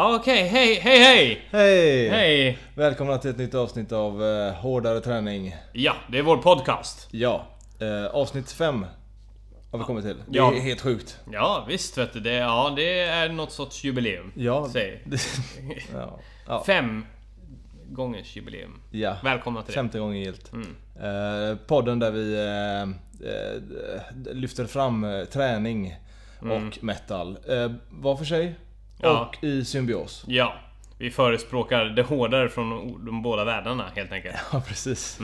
[0.00, 1.42] Ja, Okej, hej, hej, hej!
[1.50, 2.08] Hej!
[2.08, 2.58] Hej!
[2.74, 5.56] Välkomna till ett nytt avsnitt av eh, Hårdare träning.
[5.72, 7.08] Ja, det är vår podcast.
[7.10, 7.46] Ja,
[7.80, 8.86] eh, avsnitt 5
[9.70, 10.16] har vi kommit till.
[10.16, 10.52] Det Ja.
[10.54, 11.18] är helt sjukt.
[11.32, 12.20] Ja, visst vet du.
[12.20, 14.32] Det, ja, det är något sorts jubileum.
[14.36, 15.04] Ja, Säg.
[15.94, 16.18] ja.
[16.46, 16.62] ja.
[16.66, 17.06] Fem
[17.90, 18.80] gångers jubileum.
[18.90, 19.16] ja.
[19.24, 19.74] Välkomna till det.
[19.74, 20.52] Femte gången gilt.
[20.52, 20.76] Mm.
[21.50, 22.82] Eh, podden där vi eh,
[23.30, 25.96] eh, lyfter fram eh, träning
[26.40, 27.38] och metal.
[27.48, 28.54] Eh, var för sig Mm.
[29.02, 29.20] Ja.
[29.20, 30.24] och i symbios.
[30.26, 30.54] Ja,
[30.98, 34.36] vi förespråkar det hårdare från de båda världarna helt enkelt.
[34.52, 35.18] Ja, precis.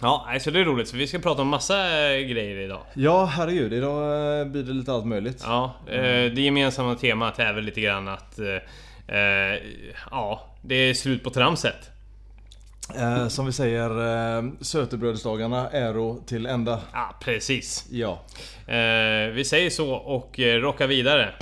[0.00, 0.88] Ja, nej, så det är roligt.
[0.88, 2.80] Så vi ska prata om massa eh, grejer idag.
[2.94, 3.72] Ja, herregud.
[3.72, 5.42] Idag eh, blir det lite allt möjligt.
[5.46, 8.38] Ja, eh, det gemensamma temat är väl lite grann att...
[9.08, 9.60] Eh,
[10.10, 11.90] ja, det är slut på tramset.
[12.96, 13.90] Eh, som vi säger,
[14.38, 16.80] eh, sötebrödsdagarna äro till ända.
[16.92, 17.86] Ja, precis.
[17.90, 18.18] Ja.
[18.66, 21.34] Eh, vi säger så och rockar vidare.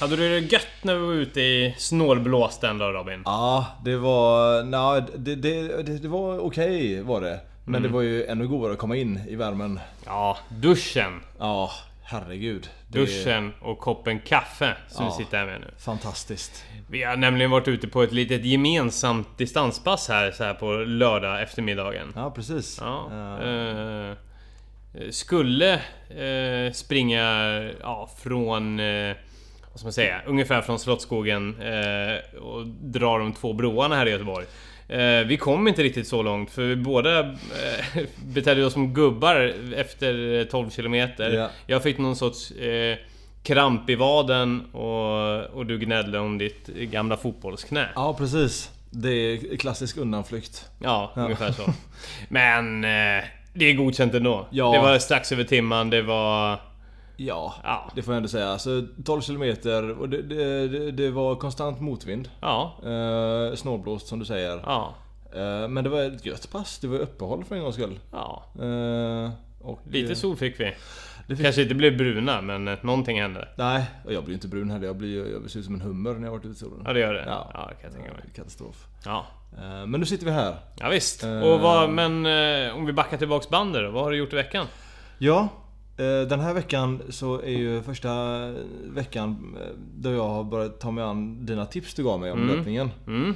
[0.00, 3.22] Hade du det gött när vi var ute i snålblåsten då Robin?
[3.24, 4.62] Ja, det var...
[4.62, 7.40] Nej, det, det, det, det var okej var det.
[7.64, 7.82] Men Mm.
[7.82, 9.80] det var ju ännu godare att komma in i värmen.
[10.06, 11.20] Ja, duschen.
[11.38, 11.70] Ja,
[12.02, 12.68] herregud.
[12.88, 15.14] Duschen och koppen kaffe som Ja.
[15.18, 15.70] vi sitter här med nu.
[15.78, 16.64] Fantastiskt.
[16.90, 21.42] Vi har nämligen varit ute på ett litet gemensamt distanspass här, så här på lördag
[21.42, 22.12] eftermiddagen.
[22.16, 22.78] Ja, precis.
[22.80, 23.10] Ja.
[23.42, 24.16] Eh, Eh,
[25.10, 25.74] skulle
[26.08, 27.24] eh, springa
[27.80, 28.80] ja, från...
[28.80, 29.16] Eh,
[29.70, 30.20] vad ska man säga?
[30.26, 34.46] Ungefär från Slottsskogen eh, och dra de två broarna här i Göteborg.
[34.88, 37.34] Eh, vi kom inte riktigt så långt för vi båda eh,
[38.16, 41.30] betedde oss som gubbar efter 12 kilometer.
[41.30, 41.50] Ja.
[41.66, 42.98] Jag fick någon sorts eh,
[43.42, 47.88] kramp i vaden och, och du gnällde om ditt gamla fotbollsknä.
[47.94, 48.70] ja, precis.
[48.90, 50.68] Det är klassisk undanflykt.
[50.78, 51.62] Ja, ungefär så.
[52.28, 54.46] Men eh, det är godkänt ändå.
[54.50, 54.72] Ja.
[54.72, 56.58] Det var strax över timman, det var...
[57.16, 57.90] Ja, Ja.
[57.94, 58.48] det får jag ändå säga.
[58.48, 62.30] Alltså 12 kilometer och det, det, det, var konstant motvind.
[62.40, 64.60] Ja, Eh, snålblåst som du säger.
[64.66, 64.94] ja,
[65.34, 66.78] Eh, men det var ett gött pass.
[66.78, 67.98] Det var uppehåll för en gångs skull.
[68.12, 68.44] ja.
[68.60, 69.30] Eh,
[69.60, 70.74] och, Lite sol fick vi.
[71.28, 73.48] fick- Kanske inte blev bruna, men eh, någonting hände.
[73.56, 74.86] Nej, och jag blir inte brun heller.
[74.86, 76.82] Jag blir jag ser ut som en hummer när jag varit ute i solen.
[76.86, 77.24] Ja, det gör det.
[77.26, 77.50] Ja.
[77.54, 78.22] Ja, kan jag tänka mig.
[78.34, 78.86] Katastrof.
[79.04, 79.26] Ja,
[79.86, 80.56] Men nu sitter vi här.
[80.76, 81.24] ja visst.
[81.24, 81.40] Eh.
[81.40, 84.36] Och vad, men eh, om vi backar tillbaks bandet då, vad har du gjort i
[84.36, 84.66] veckan?
[85.18, 85.48] Ja,
[85.96, 88.10] eh, den här veckan så är ju första
[88.86, 89.66] veckan eh,
[89.96, 92.56] då jag har börjat ta mig an dina tips du gav mig om Mm.
[92.56, 92.90] löpningen.
[93.06, 93.34] Mm.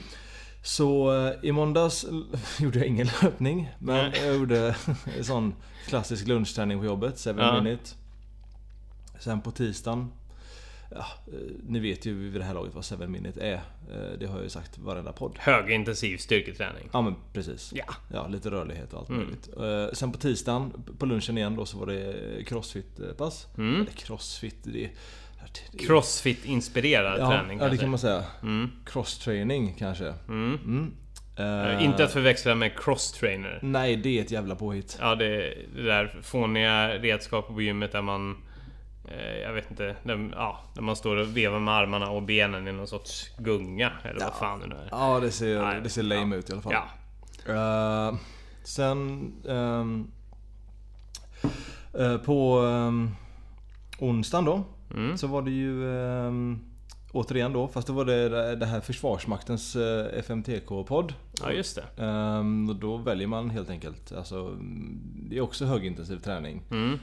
[0.63, 2.07] Så eh, i måndags
[2.61, 3.71] gjorde jag ingen löpning.
[3.79, 4.21] Men Nej.
[4.27, 4.77] jag gjorde
[5.19, 5.55] en sån
[5.89, 7.63] klassisk lunchträning på jobbet, 7 Ja.
[7.63, 7.91] minute.
[9.21, 10.13] Sen på tisdagen
[10.95, 11.39] Ja, eh,
[11.69, 13.55] ni vet ju vid det här laget vad 7 minute är.
[13.55, 15.37] Eh, Det har jag ju sagt varenda podd.
[15.39, 16.89] Högintensiv styrketräning.
[16.93, 17.73] Ja men precis.
[17.77, 17.85] Ja.
[18.13, 19.21] Ja, lite rörlighet och allt Mm.
[19.23, 19.49] möjligt.
[19.61, 22.15] Eh, Sen på tisdagen, på lunchen igen då, så var det
[22.47, 23.47] crossfit-pass.
[23.59, 23.75] Mm.
[23.75, 24.91] Eller crossfit, det är...
[25.73, 27.77] det är- Crossfit-inspirerad ja, träning Ja, det kanske.
[27.79, 28.25] kan man säga.
[28.43, 28.71] Mm.
[28.87, 30.15] Cross-training kanske.
[30.29, 30.59] Mm.
[30.65, 30.93] Mm.
[31.37, 33.59] Eh, Inte att förväxla med cross-trainer.
[33.63, 34.99] Nej, det är ett jävla påhitt.
[35.01, 38.37] Ja, det, det där fåniga redskapet på gymmet där man...
[39.09, 39.97] Eh, jag vet inte.
[40.03, 43.93] Där, ja, där man står och vevar med armarna och benen i någon sorts gunga.
[44.03, 44.89] Eller vad fan det nu är.
[44.91, 46.39] Ja, det ser, Nej, det ser lame ja.
[46.39, 46.75] ut i alla fall.
[47.47, 48.09] Ja.
[48.09, 48.15] Eh,
[48.65, 49.33] sen...
[49.49, 50.11] ehm,
[51.99, 53.11] eh, på um,
[53.99, 55.19] onsdagen då, Mm.
[55.19, 55.99] så var det ju...
[55.99, 56.59] ehm,
[57.13, 61.15] återigen då, fast då var det det här Försvarsmaktens uh, FMTK-podd.
[61.41, 62.05] ja, just det.
[62.69, 64.13] Och då väljer man helt enkelt.
[64.13, 64.57] Alltså,
[65.31, 66.63] det är också högintensiv träning.
[66.71, 66.99] Mm.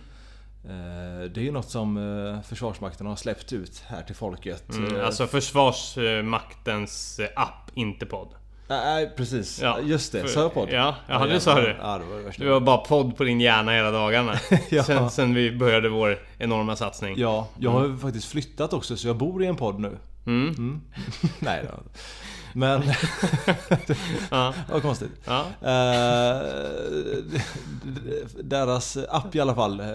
[0.66, 4.70] Eh, det är ju något som eh, Försvarsmakten har släppt ut här till folket.
[4.76, 4.96] Mm.
[4.96, 8.28] Eh, Alltså Försvarsmaktens app, inte podd.
[8.68, 9.62] Nej, precis.
[9.62, 10.28] Ja, Just det.
[10.28, 10.70] Sa jag podd?
[10.72, 11.40] ja, ja, det jävlar.
[11.40, 11.76] sa du.
[11.82, 12.44] Ja, det var det värsta.
[12.44, 14.34] Det var bara podd på din hjärna hela dagarna.
[14.70, 14.84] Ja.
[14.84, 17.16] sen, sen vi började vår enorma satsning.
[17.20, 19.98] Ja, jag har ju faktiskt flyttat också så jag bor i en podd nu.
[20.26, 20.50] Mm.
[20.50, 20.82] Mm.
[21.40, 21.84] Nej då.
[22.54, 22.82] Men...
[24.32, 24.54] Ja.
[24.72, 25.12] Vad konstigt.
[25.26, 25.46] Ja.
[25.62, 26.42] Eh,
[28.44, 29.88] deras app i alla fall eh,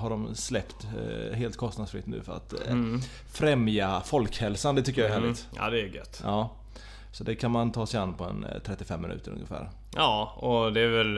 [0.00, 3.00] har de släppt eh, helt kostnadsfritt nu för att Mm.
[3.32, 4.74] främja folkhälsan.
[4.74, 5.24] Det tycker jag är Mm.
[5.28, 5.48] härligt.
[5.56, 6.20] Ja, det är gött.
[6.24, 6.50] Ja.
[7.12, 9.70] Så det kan man ta sig an på en eh, 35 minuter ungefär.
[9.96, 11.14] Ja, och det är väl,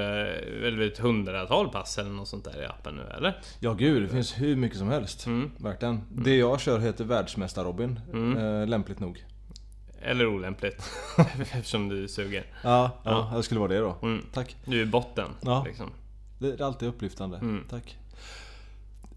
[0.62, 3.40] väl ett hundratal pass eller något sånt där i appen nu, eller?
[3.60, 5.26] Ja gud, det finns hur mycket som helst.
[5.26, 5.50] Mm.
[5.56, 6.00] Verkligen.
[6.10, 8.00] Det jag kör heter Världsmästar-Robin.
[8.12, 8.68] Mm.
[8.68, 9.24] Lämpligt nog.
[10.02, 10.90] Eller olämpligt.
[11.40, 12.44] Eftersom du suger.
[12.62, 13.36] Ja, ja, Ja.
[13.36, 13.96] det skulle vara det då.
[14.02, 14.24] Mm.
[14.32, 14.56] Tack.
[14.64, 15.28] Du är botten.
[15.40, 15.64] Ja.
[15.66, 15.90] Liksom.
[16.38, 17.36] Det är alltid upplyftande.
[17.36, 17.64] Mm.
[17.70, 17.96] Tack.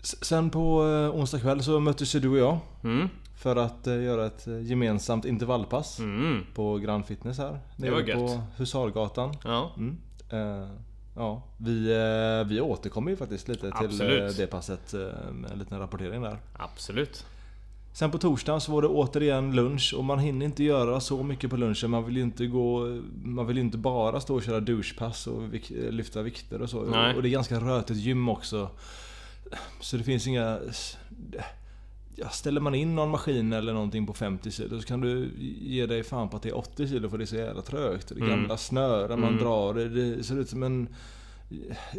[0.01, 2.57] Sen på eh, onsdag kväll så möttes ju du och jag.
[2.83, 3.09] Mm.
[3.37, 5.99] För att eh, göra ett eh, gemensamt intervallpass.
[5.99, 6.45] Mm.
[6.55, 7.59] på Grand Fitness här.
[7.77, 8.17] Det var gött.
[8.17, 9.35] på Husargatan.
[9.43, 9.71] Ja.
[10.29, 10.67] Eh,
[11.15, 11.93] Ja, vi,
[12.47, 14.31] vi återkommer ju faktiskt lite till Absolut.
[14.31, 14.93] eh, det passet
[15.31, 16.37] med en liten rapportering där.
[16.53, 17.25] Absolut.
[17.93, 21.49] Sen på torsdagen så var det återigen lunch och man hinner inte göra så mycket
[21.49, 21.89] på lunchen.
[21.91, 23.01] Man vill ju inte gå...
[23.23, 26.81] Man vill inte bara stå och köra douchepass och vik- lyfta vikter och så.
[26.83, 27.15] Nej.
[27.15, 28.69] Och det är ganska rötigt gym också.
[29.79, 30.59] Så det finns inga...
[32.15, 35.29] Ja, ställer man in någon maskin eller någonting på 50 kilo så kan du
[35.61, 38.07] ge dig fan på att det är 80 kilo för det är så jävla trögt.
[38.07, 38.29] Det är Mm.
[38.29, 39.43] gamla snören man Mm.
[39.43, 39.73] drar.
[39.73, 40.87] Det, det ser ut som en...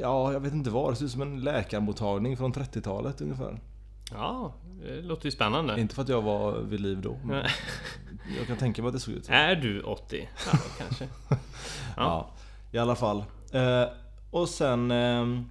[0.00, 0.92] Ja, jag vet inte vad.
[0.92, 3.60] Det ser ut som en läkarmottagning från 30-talet ungefär.
[4.12, 5.80] Ja, det låter ju spännande.
[5.80, 7.18] Inte för att jag var vid liv då.
[7.24, 7.44] Men
[8.38, 9.32] jag kan tänka mig att det såg ut så.
[9.32, 10.28] Är du 80?
[10.52, 11.08] Ja, kanske.
[11.28, 11.36] Ja.
[11.96, 12.30] Ja,
[12.72, 13.24] i alla fall.
[13.52, 13.84] Eh,
[14.30, 14.90] och sen...
[14.90, 15.44] ehm,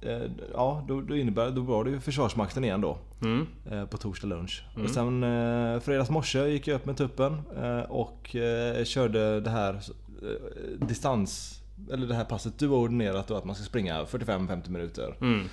[0.00, 0.22] eh,
[0.52, 2.98] ja, då, då innebär då var det ju Försvarsmakten igen då.
[3.22, 3.46] Mm.
[3.70, 4.64] Eh, på torsdag lunch.
[4.74, 4.84] Mm.
[4.86, 9.50] Och sen eh, fredags morse gick jag upp med tuppen eh, och eh, körde det
[9.50, 11.60] här eh, distans...
[11.92, 15.16] Eller det här passet du har ordinerat då att man ska springa 45-50 minuter.
[15.20, 15.48] Mm.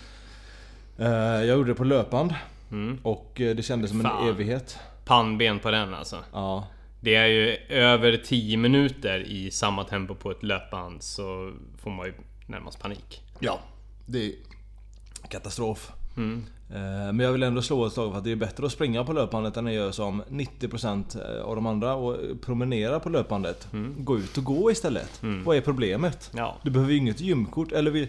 [0.97, 1.07] Eh,
[1.45, 2.33] jag gjorde det på löpband
[2.71, 2.97] Mm.
[3.03, 4.27] och eh, det kändes som en Fan.
[4.27, 4.77] evighet.
[5.05, 6.17] Pannben på den alltså.
[6.33, 6.67] Ja,
[6.99, 12.05] Det är ju över 10 minuter i samma tempo på ett löpband så får man
[12.05, 12.13] ju
[12.47, 13.21] närmast panik.
[13.39, 13.59] Ja,
[14.05, 14.31] det är
[15.29, 15.91] katastrof.
[16.17, 16.45] Mm.
[16.69, 16.79] Eh,
[17.13, 19.13] Men jag vill ändå slå ett slag för att det är bättre att springa på
[19.13, 23.67] löpbandet än att göra som 90% av de andra och promenera på löpbandet.
[23.97, 25.21] Gå ut och gå istället.
[25.45, 26.31] Vad är problemet?
[26.35, 26.55] Ja.
[26.63, 27.71] Du behöver ju inget gymkort.
[27.71, 28.07] Eller vill,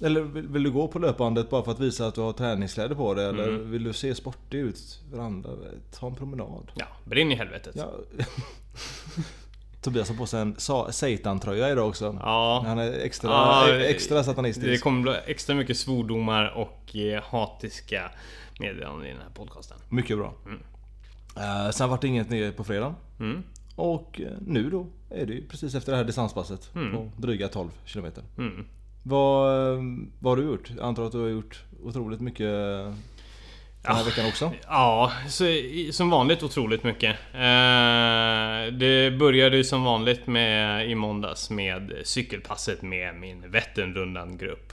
[0.00, 2.94] eller vill vill du gå på löpbandet bara för att visa att du har träningskläder
[2.94, 3.26] på dig?
[3.28, 5.50] Eller vill du se sportig ut för andra?
[5.92, 6.72] Ta en promenad.
[6.74, 7.74] Ja, brinn i helvetet.
[7.76, 7.92] Ja.
[8.18, 8.24] Ja.
[9.82, 12.12] Tobias har på sig en sa- Satan-tröja idag också.
[12.64, 14.66] Han är extra, Ja, extra satanistisk.
[14.66, 18.10] Det kommer bli extra mycket svordomar och eh, hatiska
[18.60, 19.76] meddelanden i den här podcasten.
[19.88, 20.34] Mycket bra.
[21.36, 22.94] Eh, sen vart det inget ner på fredagen.
[23.20, 23.42] Mm.
[23.76, 26.92] Och eh, nu då är det ju precis efter det här distanspasset Mm.
[26.92, 28.06] på dryga 12 km.
[28.38, 28.66] Mm.
[29.08, 29.78] Vad,
[30.18, 30.70] vad har du gjort?
[30.76, 32.94] Jag antar att du har gjort otroligt mycket den
[33.82, 34.02] här Ja.
[34.04, 34.52] veckan också?
[34.66, 35.44] Ja, så,
[35.92, 37.16] som vanligt otroligt mycket.
[37.34, 44.72] Eh, det började ju som vanligt med i måndags med cykelpasset med min Vätternrundan-grupp.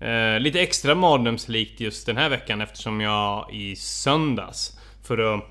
[0.00, 5.44] Eh, lite extra mardrömslikt just den här veckan eftersom jag i söndags, för att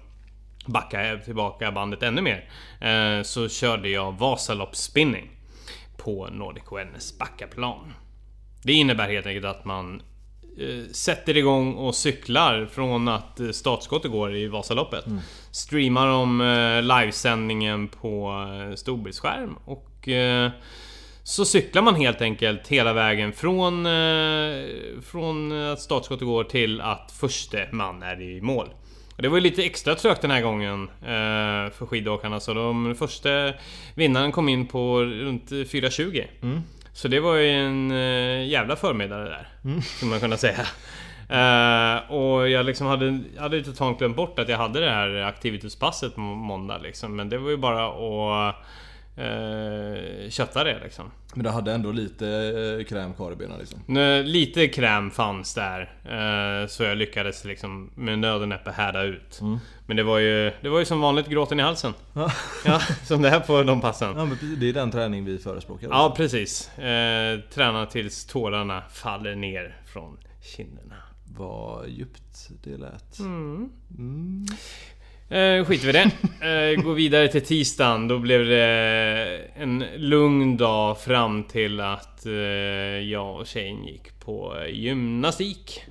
[0.65, 2.49] backa tillbaka bandet ännu mer,
[2.81, 5.29] eh, så körde jag Vasaloppsspinning
[5.97, 7.93] på Nordic Wellness Backaplan.
[8.63, 10.01] Det innebär helt enkelt att man
[10.57, 15.05] eh, sätter igång och cyklar från att eh, startskottet går i Vasaloppet.
[15.51, 18.33] Streamar om eh, livesändningen på
[18.75, 19.89] storbildsskärm och
[21.23, 23.87] så cyklar man helt enkelt hela vägen från,
[25.03, 28.69] från att startskottet går till att första man är i mål.
[29.17, 30.89] Det var ju lite extra trögt den här gången
[31.73, 33.53] för skidåkarna så de första
[33.95, 36.61] vinnaren kom in på runt 4.20.
[36.93, 39.47] Så det var ju en eh, jävla förmiddag det där.
[39.81, 40.65] Skulle man kunna säga.
[41.29, 45.15] Eh, och jag liksom hade, hade ju totalt glömt bort att jag hade det här
[45.15, 47.15] aktivitetspasset på måndag liksom.
[47.15, 47.87] Men det var ju bara
[48.49, 48.55] att
[49.17, 51.11] uh, kötta det liksom.
[51.35, 52.27] Men du hade ändå lite
[52.79, 53.79] eh, kräm kvar i benen liksom?
[53.85, 55.81] Nu, Lite kräm fanns där.
[56.03, 59.39] eh, så jag lyckades liksom med nöd och näppe härda ut.
[59.85, 61.93] Men det var ju Det var ju som vanligt gråten i halsen.
[62.13, 62.31] Ja.
[62.65, 64.13] Ja, som det är på de passen.
[64.17, 65.87] Ja men det är den träning vi förespråkar.
[65.91, 66.77] Ja, precis.
[66.79, 70.17] Eh, träna tills tårarna faller ner från
[70.55, 70.95] kinderna.
[71.37, 73.19] Vad djupt det lät.
[73.19, 73.69] Mm.
[73.97, 74.45] Mm.
[75.33, 76.11] Eh, skiter vi i det.
[76.43, 78.07] Eh, går vidare till tisdagen.
[78.07, 82.33] Då blev det en lugn dag fram till att eh,
[83.11, 85.83] jag och tjejen gick på gymnastik.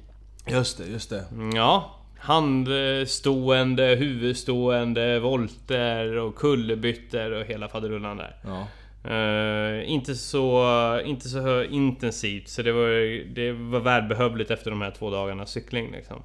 [0.47, 1.25] Just det, just det.
[1.55, 8.37] Ja, handstående, huvudstående, volter och kullerbyttor och hela faderullan där.
[8.45, 8.67] Ja.
[9.05, 14.91] Eh, inte så, inte så intensivt så det var, det var välbehövligt efter de här
[14.91, 16.23] två dagarnas cykling liksom.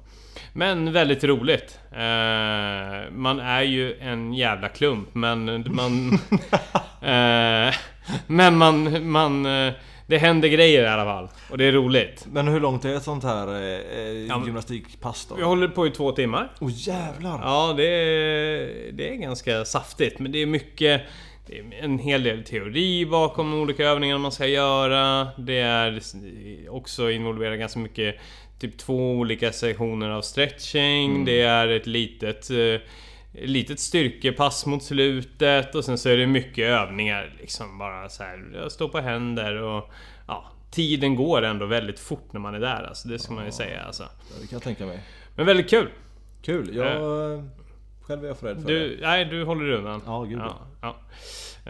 [0.52, 1.78] Men väldigt roligt.
[1.92, 6.12] Eh, man är ju en jävla klump men man...
[7.02, 7.74] eh,
[8.26, 9.46] men man, man...
[10.08, 11.28] Det händer grejer i alla fall.
[11.50, 12.26] Och det är roligt.
[12.32, 15.34] Men hur långt är ett sånt här eh, Ja, gymnastikpass då?
[15.34, 16.52] Vi håller på i två timmar.
[16.60, 17.40] Åh jävlar!
[17.42, 20.18] Ja, det är, det är ganska saftigt.
[20.18, 21.02] Men det är mycket...
[21.48, 25.28] Det är en hel del teori bakom de olika övningarna man ska göra.
[25.36, 26.00] Det är
[26.68, 28.16] också involverat ganska mycket
[28.58, 31.24] Typ två olika sektioner av stretching.
[31.24, 32.80] Det är ett litet eh,
[33.32, 38.68] Litet styrkepass mot slutet och sen så är det mycket övningar liksom bara så här
[38.68, 39.90] Stå på händer och
[40.26, 43.52] Ja Tiden går ändå väldigt fort när man är där alltså, det ska man ju
[43.52, 44.02] säga alltså.
[44.40, 45.00] Det kan jag tänka mig.
[45.36, 45.88] Men väldigt kul!
[46.42, 46.76] Kul.
[46.76, 47.48] Jag...
[48.08, 48.78] Själv är jag för rädd för det.
[48.78, 50.02] Du, nej, du håller undan.
[50.06, 50.96] Ja, gud ja, ja.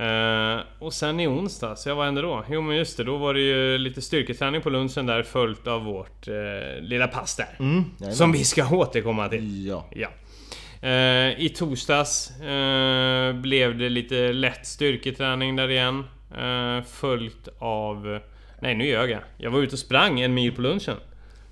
[0.02, 2.44] Eh, Och sen i onsdag, så vad hände då?
[2.50, 5.84] Jo men just det, då var det ju lite styrketräning på lunchen där följt av
[5.84, 7.56] vårt eh, lilla pass där.
[7.58, 9.66] Mm, som vi ska återkomma till.
[9.66, 9.86] Ja.
[9.90, 10.08] Ja.
[10.88, 12.32] Eh, I torsdags
[13.34, 16.04] blev det lite lätt styrketräning där igen.
[16.86, 18.18] Följt av...
[18.60, 19.20] Nej nu ljög jag.
[19.36, 20.96] Jag var ute och sprang en mil på lunchen.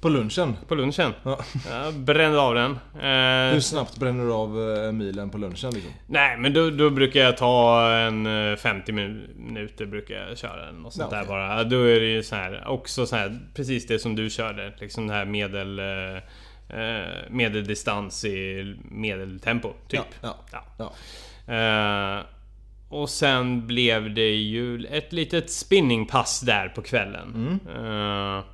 [0.00, 0.57] På lunchen.
[0.69, 1.12] På lunchen.
[1.23, 1.38] Ja.
[1.71, 2.71] Jag brände av den.
[2.95, 5.93] Eh, Hur snabbt bränner du av eh, milen på lunchen liksom?
[6.07, 10.93] Nej men då, då brukar jag ta en eh, 50 minuter brukar jag köra Något
[10.95, 11.29] sånt Ja, där okej.
[11.29, 11.65] bara.
[11.65, 14.73] Då är det ju så här också så här precis det som du körde.
[14.81, 15.79] Liksom det här medel...
[15.79, 16.17] Eh,
[16.81, 20.00] eh, medeldistans i medeltempo typ.
[20.23, 20.65] Ja, Ja.
[20.79, 20.93] ja.
[21.55, 22.23] Eh,
[22.88, 27.61] och sen blev det ju ett litet spinningpass där på kvällen.
[27.76, 28.45] Eh,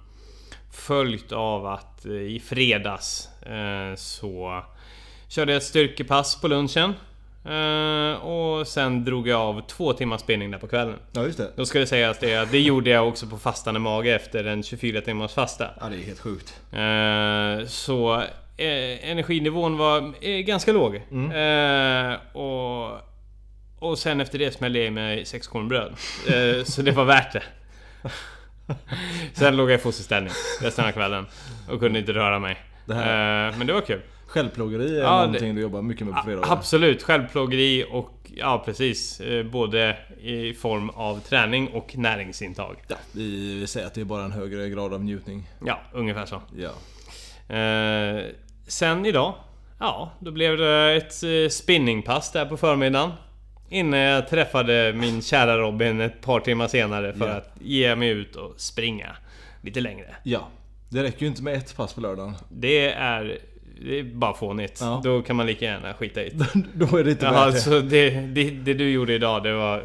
[0.72, 4.62] följt av att eh, i fredags eh, så
[5.28, 6.94] körde jag ett styrkepass på lunchen.
[7.44, 10.96] Eh, och sen drog jag av två timmars spinning där på kvällen.
[11.12, 11.52] ja, just det.
[11.56, 14.62] Då ska det sägas det att det gjorde jag också på fastande mage efter en
[14.62, 15.70] 24 timmars fasta.
[15.80, 16.60] Ja, det är helt sjukt.
[17.72, 18.22] Så
[18.56, 20.96] energinivån var ganska låg.
[20.96, 22.98] Eh, och,
[23.78, 25.94] och sen efter det smällde jag i mig sex kornbröd.
[26.64, 27.42] Så det var värt det.
[29.34, 31.26] Sen låg jag i fosterställning resten av kvällen
[31.68, 32.56] och kunde inte röra mig.
[32.86, 34.00] Det Eh, men det var kul.
[34.26, 36.52] Självplågeri är Ja, det- någonting du jobbar mycket med på fredagar.
[36.52, 39.20] Absolut, självplågeri och ja precis.
[39.20, 42.76] Eh, både i form av träning och näringsintag.
[42.88, 45.48] Ja, vi, vi säger att det är bara en högre grad av njutning.
[45.66, 46.42] Ja, ungefär så.
[46.56, 46.70] Ja.
[47.56, 48.22] Eh,
[48.66, 49.34] sen idag,
[49.78, 53.10] ja, då blev det ett eh, spinningpass där på förmiddagen.
[53.72, 57.34] Innan jag träffade min kära Robin ett par timmar senare för Ja.
[57.34, 59.16] att ge mig ut och springa
[59.62, 60.14] lite längre.
[60.22, 60.48] Ja.
[60.88, 62.34] Det räcker ju inte med ett pass på lördagen.
[62.48, 63.38] Det är,
[63.84, 64.78] det är bara fånigt.
[64.80, 65.00] Ja.
[65.04, 66.46] Då kan man lika gärna skita i det.
[66.86, 69.84] Då är det inte Ja, värt alltså det, det, det du gjorde idag, det var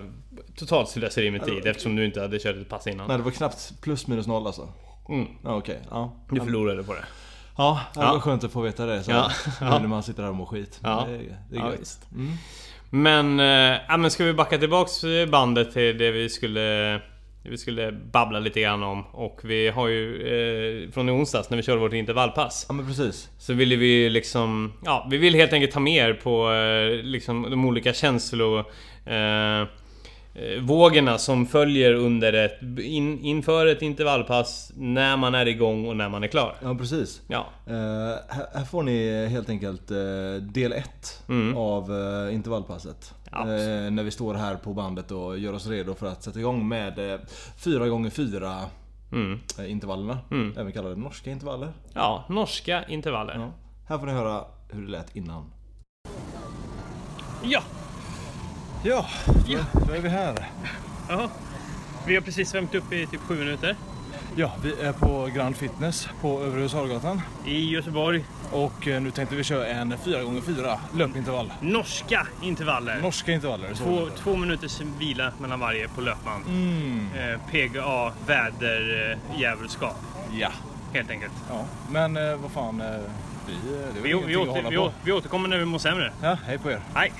[0.56, 3.08] totalt slöseri med tid eftersom du inte hade kört ett pass innan.
[3.08, 4.70] Nej, det var knappt plus minus noll alltså.
[5.10, 5.80] Mm, Ja, okej.
[5.90, 6.16] Ja.
[6.32, 7.06] du förlorade på det.
[7.58, 8.14] Ja, det Ja.
[8.14, 9.04] var skönt att få veta det.
[9.04, 9.32] Så Ja.
[9.46, 9.80] Nu Ja.
[9.80, 10.80] när man sitter här och mår skit.
[10.84, 11.06] Ja.
[11.10, 11.80] Det, är- det är Ja, gött.
[11.82, 12.12] visst.
[12.16, 12.32] Mm.
[12.90, 13.40] Men,
[13.88, 15.02] ja, men ska vi backa tillbaks
[15.32, 17.02] bandet till det vi skulle
[17.50, 21.58] vi skulle babbla lite grann om och vi har ju eh, från i onsdags när
[21.58, 23.30] vi körde vårt intervallpass Ja, men precis.
[23.38, 27.42] Så ville vi liksom Ja, vi vill helt enkelt ta med er på eh, liksom
[27.42, 28.60] de olika känslor
[29.06, 29.68] eh,
[30.62, 36.10] Vågorna som följer under ett in, inför ett intervallpass När man är igång och när
[36.10, 37.22] man är klar Ja, precis.
[37.28, 37.74] Ja, Eh,
[38.28, 39.98] här, här får ni helt enkelt eh,
[40.42, 41.58] del 1 Mm.
[41.58, 41.92] av
[42.28, 43.14] eh, intervallpasset.
[43.32, 46.68] Eh, när vi står här på bandet och gör oss redo för att sätta igång
[46.68, 47.20] med eh,
[47.60, 48.64] 4x4
[49.12, 49.40] mm.
[49.60, 50.18] eh, intervallerna.
[50.32, 50.54] Mm.
[50.58, 51.70] Även kallade norska intervaller.
[51.94, 53.52] ja norska intervaller Ja.
[53.90, 55.52] Här får ni höra hur det lät innan.
[57.44, 57.62] ja.
[58.84, 59.06] Ja,
[59.48, 59.60] ja.
[59.88, 60.50] då är vi här.
[61.10, 61.30] Ja,
[62.08, 63.76] vi har precis värmt upp i typ 7 minuter
[64.36, 67.22] Ja, vi är på Grand Fitness på Övre Husargatan.
[67.46, 68.26] i Göteborg.
[68.52, 71.54] Och eh, nu tänkte vi köra en 4x4 löpintervall.
[71.62, 73.00] Norska intervaller.
[73.02, 73.74] Norska intervaller.
[73.74, 76.46] Två, två minuters vila mellan varje på löpband.
[76.48, 77.08] Mm.
[77.18, 79.96] Eh, PGA, väder, eh, djävulskap.
[80.40, 80.50] Ja.
[80.94, 81.34] Helt enkelt.
[81.50, 81.66] ja.
[81.90, 82.82] Men eh, vad fan.
[82.82, 82.88] Eh,
[83.48, 83.60] vi, eh,
[83.94, 86.14] det är Vi, vi, åter, vi, vi återkommer när vi mår sämre.
[86.22, 86.82] Ja, hej på er.
[86.96, 87.14] Hej!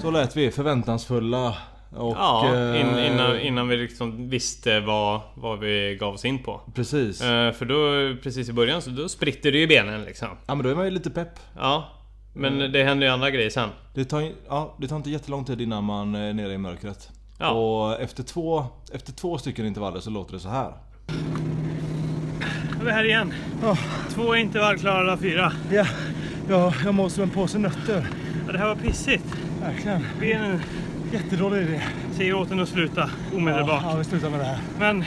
[0.00, 1.54] Så lät vi förväntansfulla.
[1.96, 6.42] Och, Ja, in, eh, innan, innan vi liksom visste vad, vad vi gav oss in
[6.42, 6.60] på.
[6.74, 7.22] Precis.
[7.22, 10.28] Eh, för då, precis i början, så då spritter det ju benen liksom.
[10.46, 11.38] Ja men då är man ju lite pepp.
[11.56, 11.84] Ja.
[12.32, 13.68] Men det händer ju andra grejer sen.
[13.94, 17.10] Det tar, ja, det tar inte jättelång tid innan man är nere i mörkret.
[17.38, 17.50] Ja.
[17.50, 20.72] Och efter två, efter två stycken intervaller så låter det så här.
[22.78, 23.34] Nu är vi här igen.
[24.14, 25.52] Två intervall klara av fyra.
[25.72, 25.86] Ja,
[26.48, 28.06] ja jag mår som en påse nötter.
[28.46, 29.43] Ja, det här var pissigt.
[29.64, 30.06] Verkligen.
[30.20, 30.60] Benen
[31.12, 31.80] Jättedålig idé.
[32.16, 33.82] säger åt en att sluta omedelbart.
[33.82, 34.58] Ja, vi slutar med det här.
[34.78, 35.04] Men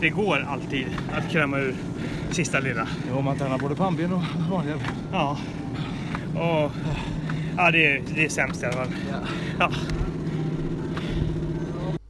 [0.00, 1.74] det går alltid att kräma ur
[2.30, 2.88] sista lilla.
[3.10, 4.86] Jo, man tränar både pannben och vanliga ben.
[5.12, 5.38] Ja.
[6.34, 6.70] Och,
[7.56, 8.88] ja, det är, det är sämst i alla fall.
[9.58, 9.70] Ja.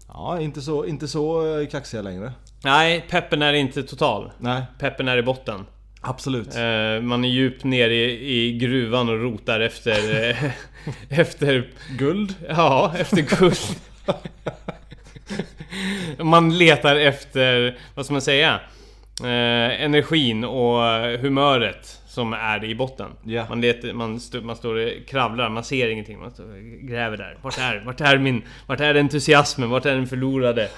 [0.09, 2.33] Ja, inte så, inte så eh, kaxiga längre.
[2.65, 4.31] Nej, peppen är inte total.
[4.39, 5.61] Nej, Peppen är i botten.
[6.01, 6.55] absolut.
[6.57, 10.37] Eh, man är djupt ner i, i gruvan och rotar efter...
[11.09, 11.69] Efter...
[11.99, 12.35] Guld?
[12.49, 13.59] Ja, efter guld.
[16.19, 18.61] man letar efter, vad ska man säga?
[19.21, 20.83] Eh, energin och
[21.21, 23.11] humöret som är i botten.
[23.23, 23.47] Ja.
[23.49, 26.19] Man, letar, man, stå, man står och kravlar, man ser ingenting.
[26.19, 26.33] Man
[26.87, 27.37] gräver där.
[27.43, 28.43] Vart är, vart är min...
[28.67, 29.71] Vart är entusiasmen?
[29.71, 30.69] Vart är den förlorade?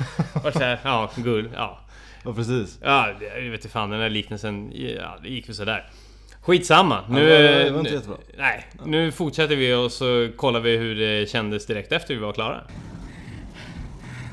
[0.44, 0.78] Vart är...
[0.84, 1.50] Ja, guld.
[1.54, 1.80] Ja.
[2.24, 2.78] Ja, precis.
[2.82, 5.90] Ja, jag vet inte fan den där liknelsen, ja, det gick väl sådär.
[6.44, 7.04] Skitsamma.
[7.08, 8.16] Nu, Ja, det var inte nu- jättebra.
[8.38, 12.32] Nej, nu fortsätter vi och så kollar vi hur det kändes direkt efter vi var
[12.32, 12.60] klara.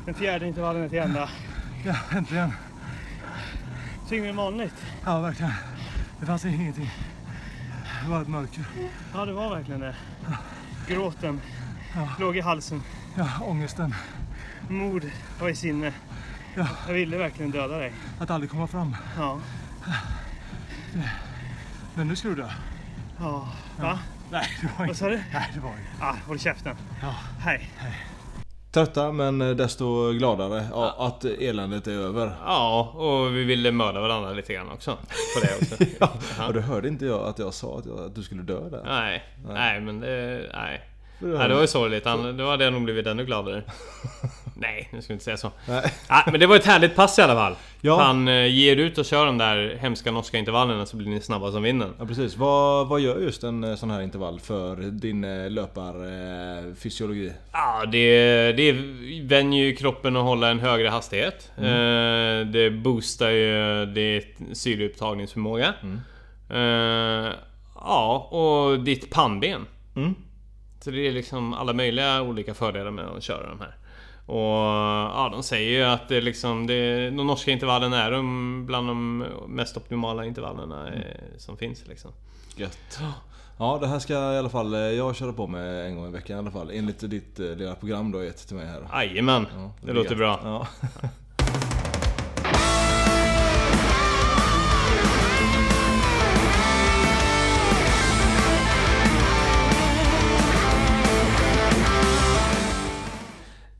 [0.05, 1.29] Den fjärde intervallen är till ända.
[1.85, 2.51] Ja, äntligen.
[4.09, 4.73] Så inget vanligt.
[5.05, 5.51] Ja, verkligen.
[6.19, 6.89] Det fanns ingenting.
[8.05, 8.63] Det var ett mörker.
[9.13, 9.95] Ja, det var verkligen det.
[10.87, 11.41] Gråten
[12.19, 12.81] låg i halsen.
[13.17, 13.95] Ja, ångesten.
[14.69, 15.93] Mod var i sinne.
[16.55, 16.67] Ja.
[16.87, 17.93] Jag ville verkligen döda dig.
[18.19, 18.95] Att aldrig komma fram.
[19.17, 19.39] Ja.
[20.93, 21.03] Men
[21.95, 22.47] nu ska du dö.
[23.19, 23.47] Ja.
[23.79, 23.99] Va?
[24.31, 24.99] Nej, det var Vad inte.
[24.99, 25.15] sa du?
[25.33, 25.83] Nej, det var inte.
[26.05, 26.75] Ah, håll käften.
[27.01, 27.15] Ja.
[27.39, 27.69] Hej.
[28.71, 32.31] Trötta men eh, desto gladare ja, att eländet är över.
[32.45, 34.91] Ja, och vi ville mörda varandra lite grann också.
[35.35, 35.83] På det också.
[35.99, 36.47] Ja, Ja.
[36.47, 38.83] och då hörde inte jag att jag sa att, jag, att du skulle dö där.
[38.85, 40.49] Nej, nej men det...
[40.53, 40.81] Nej.
[41.19, 42.05] Det Nej, det var ju sorgligt.
[42.05, 43.63] Han, då hade jag nog blivit ännu gladare.
[44.61, 45.51] Nej, nu ska vi inte säga så.
[45.65, 45.93] Nej.
[46.09, 47.55] Nej, men det var ett härligt pass i alla fall.
[47.81, 48.01] Ja.
[48.01, 51.51] Han eh, ger ut och kör de där hemska norska intervallerna så blir ni snabba
[51.51, 51.93] som vinden.
[51.99, 52.37] Ja precis.
[52.37, 57.31] Vad, vad gör just en eh, sån här intervall för din eh, löparfysiologi?
[57.51, 58.71] Ja, det, det
[59.21, 61.51] vänjer ju kroppen att hålla en högre hastighet.
[61.57, 65.73] Eh, det boostar ju ditt syreupptagningsförmåga.
[66.49, 67.33] Eh,
[67.75, 69.65] ja, och ditt pannben.
[69.95, 70.15] Mm.
[70.83, 73.75] Så det är liksom alla möjliga olika fördelar med att köra de här.
[74.31, 74.65] Och
[75.17, 79.17] ja, de säger ju att det liksom, det, de norska intervallen är de bland de
[79.47, 81.01] mest optimala intervallerna eh,
[81.37, 82.11] som finns liksom.
[82.55, 82.99] Gött.
[83.57, 86.11] Ja det här ska i alla fall eh, jag köra på med en gång i
[86.11, 86.71] veckan i alla fall.
[86.73, 89.03] Enligt ditt eh, lilla program du har gett till mig här.
[89.03, 90.17] Jajamän, Ja, det är låter gött.
[90.17, 90.39] bra.
[90.43, 90.67] Ja.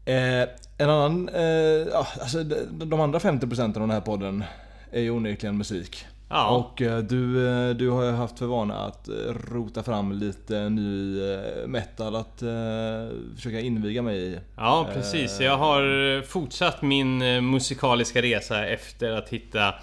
[0.06, 1.44] Eh, en annan, eh,
[1.92, 4.44] ja, alltså de, de andra 50% av den här podden
[4.92, 6.06] är ju onekligen musik.
[6.32, 6.50] Ja.
[6.50, 9.14] Och eh, du, eh, du har ju haft för vana att eh,
[9.52, 12.44] rota fram lite ny eh, metal att
[13.36, 14.40] försöka inviga mig i.
[14.58, 17.18] Ja precis, jag har fortsatt min
[17.52, 19.74] musikaliska resa efter att hitta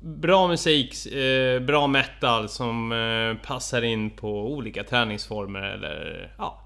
[0.00, 0.94] bra musik,
[1.66, 2.94] bra metal som
[3.46, 6.58] passar in på olika träningsformer eller ja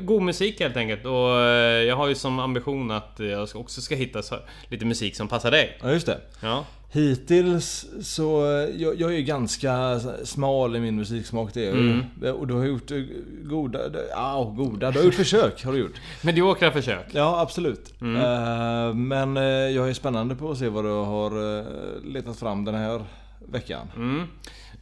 [0.00, 3.94] God musik helt enkelt och eh, jag har ju som ambition att jag också ska
[3.94, 4.22] hitta
[4.68, 5.78] lite musik som passar dig.
[5.82, 6.20] Ja just det.
[6.40, 6.64] Ja.
[6.94, 11.72] Hittills så, eh, jag, jag är ju ganska smal i min musiksmak det är.
[11.72, 12.34] Mm.
[12.34, 12.98] Och du har gjort eh,
[13.42, 13.78] goda,
[14.10, 16.00] ja goda, du har gjort försök har du gjort.
[16.22, 17.06] Mediokra försök.
[17.12, 18.00] Ja absolut.
[18.00, 18.16] Mm.
[18.16, 21.64] Eh, men eh, jag är spännande på att se vad du har eh,
[22.04, 23.04] letat fram den här
[23.48, 23.86] veckan.
[23.96, 24.20] Mm.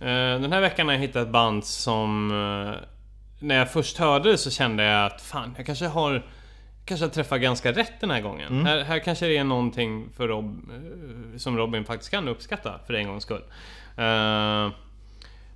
[0.01, 2.31] Eh, Den här veckan har jag hittat band som...
[3.41, 6.27] När jag först hörde det så kände jag att fan, jag kanske har...
[6.85, 8.67] Kanske har träffat ganska rätt den här gången.
[8.67, 12.95] Här, här kanske det är någonting för Rob, eh, som Robin faktiskt kan uppskatta för
[12.95, 13.43] en gångs skull.
[13.97, 14.71] Eh,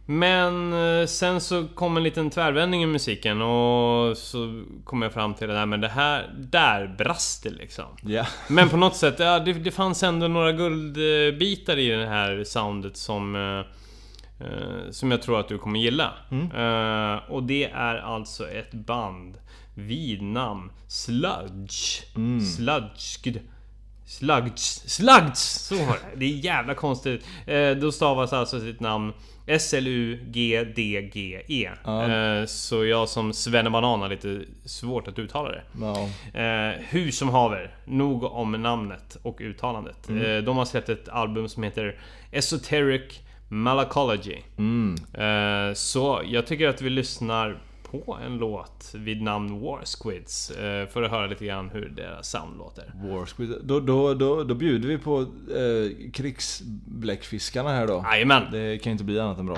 [0.07, 5.35] Men eh, sen så kom en liten tvärvändning i musiken och så kom jag fram
[5.35, 7.85] till det där men det här, där brast det liksom.
[8.03, 8.27] Ja.
[8.49, 12.97] Men på något sätt, ja, det, det fanns ändå några guldbitar i det här soundet
[12.97, 13.65] som...
[14.41, 16.13] eh, som jag tror att du kommer gilla.
[16.31, 19.39] Eh, och det är alltså ett band
[19.75, 22.03] vid namn Sludge.
[22.57, 23.41] Sludged.
[24.07, 24.83] Slugs.
[24.87, 25.41] Slugs!
[25.41, 26.17] Så var det.
[26.17, 27.27] Det är jävla konstigt.
[27.47, 29.13] Eh, då stavas alltså sitt namn
[30.45, 31.71] S-L-U-G-D-G-E.
[31.85, 32.11] Ja.
[32.11, 35.63] Eh, så jag som svennebanan har lite svårt att uttala det.
[35.81, 36.09] ja.
[36.41, 40.11] Eh, hur som haver, nog om namnet och uttalandet.
[40.11, 41.99] Eh, de har släppt ett album som heter
[42.31, 43.21] Esoteric
[43.55, 44.39] Malacology.
[44.59, 44.95] Mm.
[45.13, 47.59] Eh, så jag tycker att vi lyssnar
[47.91, 52.31] på en låt vid namn War Squids eh, för att höra lite grann hur deras
[52.31, 52.93] sound låter.
[52.95, 53.55] War Squid.
[53.63, 58.05] Då, då, då, då bjuder vi på eh, krigsbläckfiskarna här då.
[58.13, 58.43] Jajamän!
[58.53, 59.57] Det kan ju inte bli annat än bra.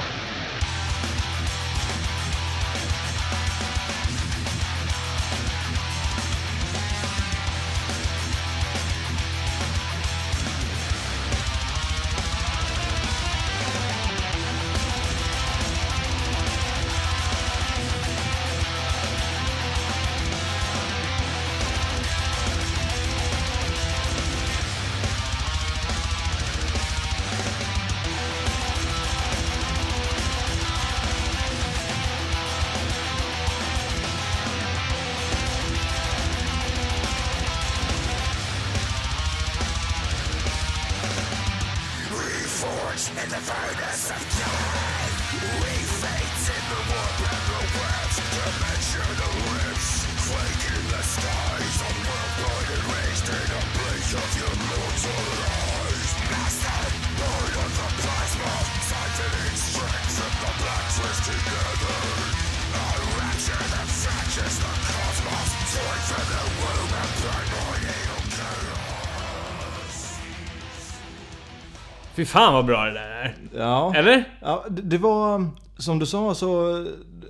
[72.27, 73.35] Fan vad bra det där är.
[73.57, 73.95] Ja.
[73.95, 74.25] Eller?
[74.41, 75.51] Ja, det, det var...
[75.79, 76.85] Som du sa så...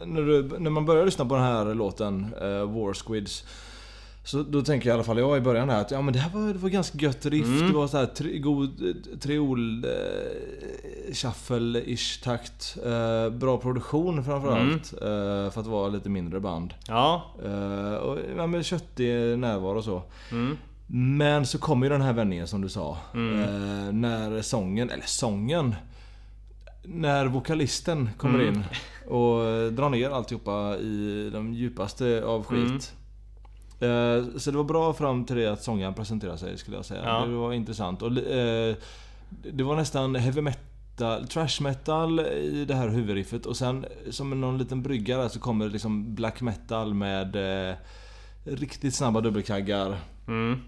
[0.04, 3.44] När, du, när man börjar lyssna på den här låten, uh, War Squids.
[4.24, 6.20] Så då tänker jag i alla fall jag i början här att ja men det
[6.20, 7.46] här var, det var ganska gött riff.
[7.46, 7.66] Mm.
[7.66, 9.84] Det var så här tri, god eh, triol...
[9.84, 9.90] Uh,
[11.12, 12.76] Shuffle-ish takt.
[12.84, 14.92] Eh, bra produktion framförallt.
[14.92, 16.74] eh, för att vara lite mindre band.
[16.88, 17.22] Ja.
[17.44, 20.02] Eh, och ja, men köttig närvaro och så.
[20.30, 20.58] Mm.
[20.86, 22.98] Men så kommer ju den här vändningen som du sa.
[23.14, 23.40] Mm.
[23.40, 25.74] Eh, när sången, eller sången.
[26.84, 28.54] När vokalisten kommer Mm.
[28.54, 28.64] in
[29.10, 32.94] och drar ner alltihopa i de djupaste av skit.
[33.80, 34.18] Mm.
[34.18, 37.02] Eh, så det var bra fram till det att sångaren presenterade sig skulle jag säga.
[37.04, 37.26] Ja.
[37.26, 38.02] Det var intressant.
[38.02, 38.74] Och, eh,
[39.52, 44.58] det var nästan heavy metal, trash metal i det här huvudriffet och sen som någon
[44.58, 47.36] liten brygga där så kommer det liksom black metal med
[47.70, 47.74] eh,
[48.44, 49.96] riktigt snabba dubbelkaggar.
[50.28, 50.60] Mm.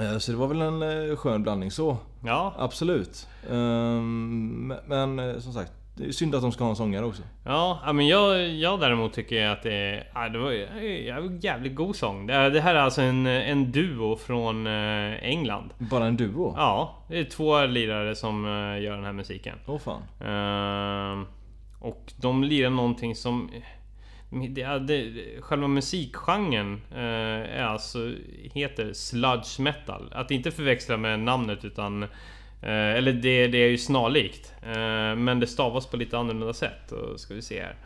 [0.00, 1.96] Eh, Så det var väl en eh, skön blandning så.
[2.24, 2.54] Ja.
[2.58, 3.28] Absolut.
[3.50, 7.22] Ehm, Men eh, som sagt, det är synd att de ska ha en sångare också.
[7.44, 11.96] Ja, men jag, jag däremot tycker att det, är- ja, det var en jävligt god
[11.96, 12.26] sång.
[12.26, 15.70] Det, här är alltså en, en duo från England.
[15.78, 16.54] Bara en duo?
[16.56, 18.44] Ja, det är två lirare som
[18.82, 19.58] gör den här musiken.
[19.66, 20.02] Åh fan.
[20.28, 21.26] Ehm,
[21.80, 23.50] och de lirar någonting som...
[24.30, 28.12] Det, det, själva musikgenren eh, är alltså,
[28.54, 30.12] heter sludge metal.
[30.12, 32.02] Att inte förväxla med namnet utan...
[32.62, 34.54] Eh, eller det, det är ju snarlikt.
[34.62, 36.92] Eh, men det stavas på lite annorlunda sätt.
[36.92, 37.76] Och ska vi se här.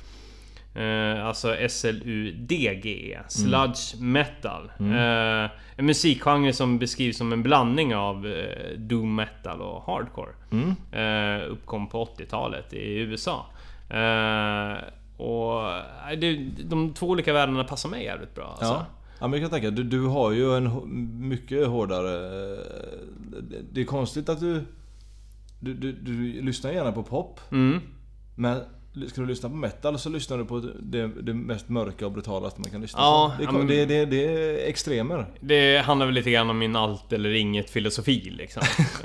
[0.75, 3.19] Eh, alltså S-L-U-D-G-E.
[3.29, 4.71] Sludge metal.
[4.81, 10.31] Eh, en musikgenre som beskrivs som en blandning av eh, doom metal och hardcore.
[10.53, 10.75] Mm.
[10.93, 13.47] Eh, uppkom på 80-talet i USA.
[15.21, 15.69] Eh, och
[16.13, 18.45] eh, det, de två olika världarna passar mig jävligt bra.
[18.49, 18.65] Alltså.
[18.65, 18.87] Ja.
[19.21, 20.71] ja men jag kan tänka, du, du har ju en
[21.29, 22.15] mycket hårdare...
[22.53, 22.59] eh,
[23.73, 24.63] det- är konstigt att du...
[25.63, 27.41] Du, du, du lyssnar gärna på pop.
[27.53, 27.81] Mm.
[28.35, 28.61] Men
[29.09, 32.61] ska du lyssna på metal så lyssnar du på det, det mest mörka och brutalaste
[32.61, 33.43] man kan lyssna Ja, på.
[33.43, 35.27] Det är, men- det, det, det är extremer.
[35.41, 38.63] Det handlar väl lite grann om min allt eller inget filosofi liksom.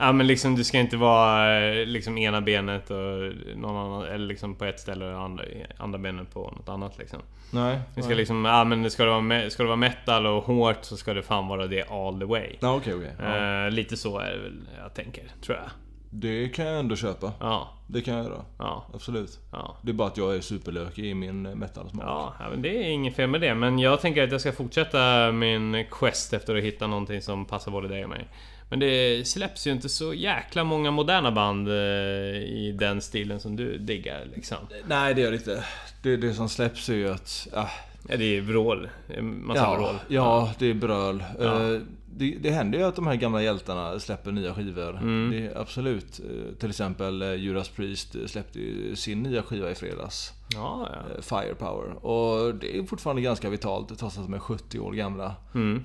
[0.00, 4.02] eh, ja men liksom du ska inte vara eh, liksom ena benet och någon annan,
[4.04, 5.44] eller liksom på ett ställe och andra,
[5.78, 7.18] andra benet på något annat liksom.
[7.52, 7.80] Nej.
[7.94, 10.96] Det ska liksom, ja men ska det, vara, ska det vara metal och hårt så
[10.96, 12.56] ska det fan vara det all the way.
[12.60, 13.12] Ja, okej, okej.
[13.18, 13.64] Ja.
[13.64, 15.70] Eh, lite så är det väl jag tänker, tror jag.
[16.12, 17.32] Det kan jag ändå köpa.
[17.40, 18.44] Ja, Det kan jag göra.
[18.58, 19.38] ja, Absolut.
[19.52, 19.76] ja.
[19.82, 22.04] Det är bara att jag är superlökig i min metalsmak.
[22.06, 23.54] Ja, ja, men det är inget fel med det.
[23.54, 27.72] Men jag tänker att jag ska fortsätta min quest efter att hitta någonting som passar
[27.72, 28.28] både dig och mig.
[28.70, 33.56] Men det släpps ju inte så jäkla många moderna band eh, i den stilen som
[33.56, 34.58] du diggar liksom.
[34.86, 35.64] Nej, det gör det inte.
[36.02, 37.48] Det, det som släpps är ju att...
[37.52, 37.68] Ja,
[38.08, 38.88] Ja, det är vrål.
[39.20, 39.94] Massa ja, vrål.
[40.08, 41.24] ja, det är bröl.
[41.40, 41.78] Ja.
[42.16, 44.96] Det, det händer ju att de här gamla hjältarna släpper nya skivor.
[44.96, 45.30] Mm.
[45.30, 46.20] Det är absolut.
[46.20, 50.32] Eh, Till exempel eh, Judas Priest släppte ju sin nya skiva i fredags.
[50.54, 51.14] Ja, ja.
[51.16, 52.06] eh, Firepower.
[52.06, 55.34] Och det är fortfarande ganska vitalt trots att de är 70 år gamla.
[55.54, 55.82] Mm.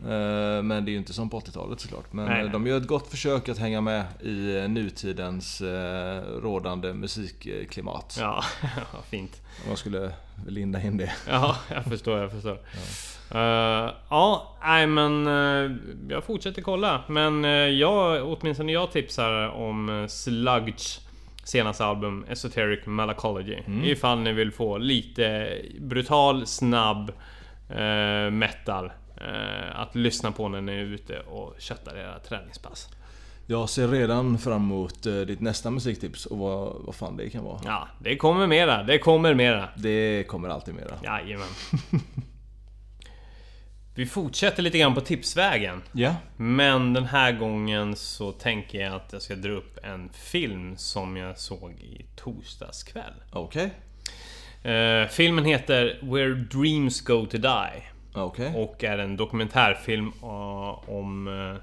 [0.67, 2.13] Men det är ju inte som på 80-talet såklart.
[2.13, 2.51] Men Nej, nej.
[2.51, 5.61] de gör ett gott försök att hänga med i nutidens
[6.41, 8.17] rådande musikklimat.
[8.19, 8.43] Ja,
[9.09, 9.41] fint.
[9.63, 10.11] Om jag skulle
[10.47, 11.11] linda in det.
[11.27, 12.59] Ja, jag förstår, jag förstår.
[12.73, 12.79] Ja,
[13.29, 15.71] ja nej men uh,
[16.09, 17.01] jag fortsätter kolla.
[17.07, 20.99] Men uh, jag, åtminstone jag tipsar om uh, Sludge
[21.43, 23.57] senaste album Esoteric Malacology.
[23.83, 27.11] Ifall ni vill få lite brutal, snabb
[27.69, 28.91] eh, metal.
[29.73, 32.89] att lyssna på när ni är ute och köttar era träningspass.
[33.47, 37.59] Jag ser redan fram emot ditt nästa musiktips och vad, vad fan det kan vara.
[37.65, 38.83] Ja, det kommer mera.
[38.83, 39.69] Det kommer mera.
[39.75, 40.93] Det kommer alltid mera.
[41.03, 41.47] Jajamän.
[43.97, 45.81] Vi fortsätter lite grann på tipsvägen.
[45.91, 46.15] Ja.
[46.37, 51.17] Men den här gången så tänker jag att jag ska dra upp en film som
[51.17, 53.13] jag såg i torsdags kväll.
[53.31, 53.71] Okej.
[54.63, 58.53] Eh, filmen heter Where Dreams Go To Die Okej.
[58.55, 61.61] och är en dokumentärfilm eh, om eh,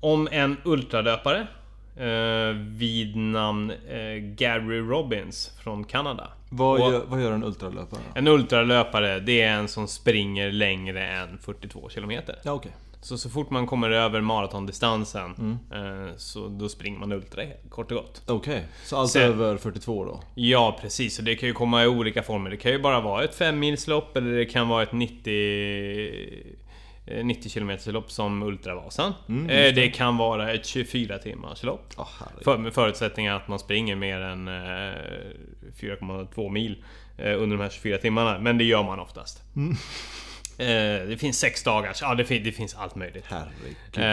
[0.00, 1.46] Om en ultralöpare
[2.76, 6.28] vid namn eh, Gary Robbins från Kanada.
[6.50, 8.00] Vad, Och- gör, vad gör en ultralöpare?
[8.14, 12.38] En ultralöpare, det är en som springer längre än 42 kilometer.
[12.44, 12.72] Ja, okej.
[13.00, 17.96] Så så fort man kommer över maratondistansen eh, Så då springer man ultra kort och
[17.96, 18.22] gott.
[18.26, 18.62] Okej.
[18.84, 20.20] Så allt Sen- över 42 då?
[20.34, 22.50] Ja precis, och det kan ju komma i olika former.
[22.50, 26.10] Det kan ju bara vara ett 5 milslopp eller det kan vara ett 90 eh,
[27.06, 29.12] 90 km lopp som Ultravasan.
[29.28, 31.92] Mm, eh, just det kan vara ett 24 timmars lopp.
[31.96, 32.08] Oh.
[32.44, 34.52] För, med förutsättningen att man springer mer än eh,
[35.80, 36.84] 4,2 mil
[37.18, 38.38] eh, under de här 24 timmarna.
[38.38, 39.42] Men det gör man oftast.
[39.56, 39.72] Mm.
[40.58, 42.02] Eh, det finns sex dagars.
[42.02, 43.24] Ja, det, fin- det finns allt möjligt.
[43.28, 43.76] Herregud.
[43.96, 44.04] Eh,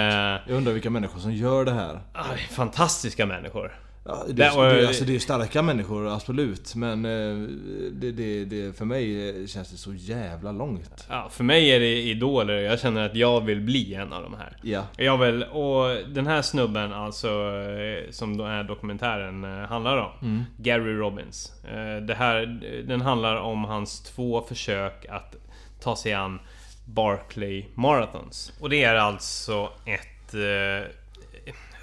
[0.48, 2.00] Jag undrar vilka människor som gör det här.
[2.14, 3.80] aj, fantastiska människor.
[4.06, 6.76] Ja, det, Det- och- det, alltså, det är starka människor, absolut.
[6.76, 7.48] Men eh,
[7.92, 11.06] det, det, det, för mig eh, känns det så jävla långt.
[11.10, 12.54] Ja, för mig är det idoler.
[12.54, 14.58] Jag känner att jag vill bli en av de här.
[14.64, 14.84] Ja.
[14.98, 20.46] Jag vill, och den här snubben alltså eh, som den här dokumentären eh, handlar om.
[20.58, 21.54] Gary Robbins.
[21.66, 22.46] Eh, Det här,
[22.88, 25.36] den handlar om hans två försök att
[25.84, 26.40] ta sig an
[26.86, 28.54] Barclay Marathons.
[28.60, 30.92] Och det är alltså ett eh,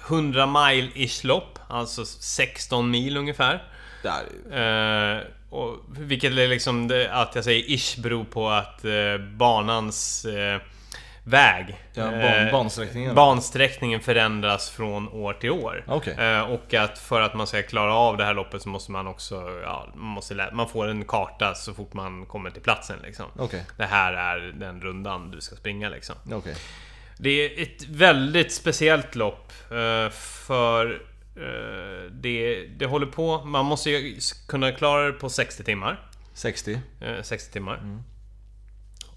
[0.07, 1.59] 100 mile-ish lopp.
[1.67, 3.63] Alltså 16 mil ungefär.
[4.03, 5.17] Där.
[5.17, 10.25] Eh, och vilket är liksom det, att jag säger ish beror på att eh, banans
[10.25, 10.61] eh,
[11.23, 13.15] väg Ja, ban, eh, bansträckningen.
[13.15, 15.83] Bansträckningen förändras från år till år.
[15.87, 16.13] Okej.
[16.13, 19.07] Eh, och att för att man ska klara av det här loppet så måste man
[19.07, 19.59] också...
[19.63, 23.25] Ja, man, måste man får en karta så fort man kommer till platsen liksom.
[23.39, 23.65] Okej.
[23.77, 26.15] Det här är den rundan du ska springa liksom.
[26.31, 26.55] Okej.
[27.19, 31.01] Det är ett väldigt speciellt lopp eh, för
[31.35, 33.45] eh, det, det håller på...
[33.45, 36.09] Man måste ju kunna klara det på 60 timmar.
[36.33, 36.79] 60.
[37.01, 37.99] Eh, 60 timmar.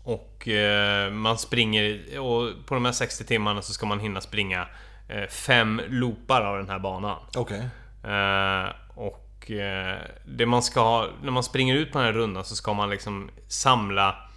[0.04, 2.18] Och eh, man springer...
[2.18, 4.68] Och på de här 60 timmarna så ska man hinna springa
[5.08, 7.18] eh, fem loopar av den här banan.
[7.36, 7.68] Okej.
[8.04, 12.44] Eh, och eh, det man ska ha, när man springer ut på den här rundan
[12.44, 14.28] så ska man liksom samla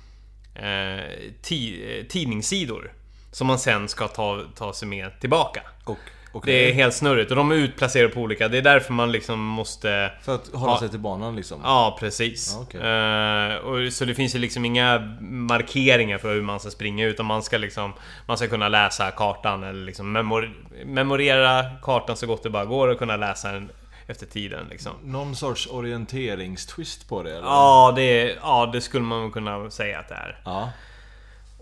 [0.56, 2.92] eh, ti, eh, tidningssidor.
[3.34, 5.62] Som man sen ska ta, ta sig med tillbaka.
[5.84, 5.98] Och,
[6.34, 6.54] okej.
[6.56, 8.48] Det är helt snurrigt och de är utplacerade på olika.
[8.48, 10.12] Det är därför man liksom måste...
[10.22, 10.80] För att hålla Ja.
[10.80, 11.62] sig till banan liksom?
[11.64, 12.54] Ja, precis.
[12.54, 12.82] Ja, okej.
[12.82, 13.56] Eh,
[13.88, 17.44] och, så det finns ju liksom inga markeringar för hur man ska springa utan man
[17.44, 17.94] ska liksom
[18.26, 20.54] Man ska kunna läsa kartan eller liksom memor
[20.86, 23.70] memorera kartan så gott det bara går och kunna läsa den
[24.08, 24.92] efter tiden liksom.
[25.04, 27.48] Någon sorts orienteringstwist på det eller?
[27.48, 30.38] Ja, det, ja, det skulle man kunna säga att det är.
[30.46, 30.70] Ja.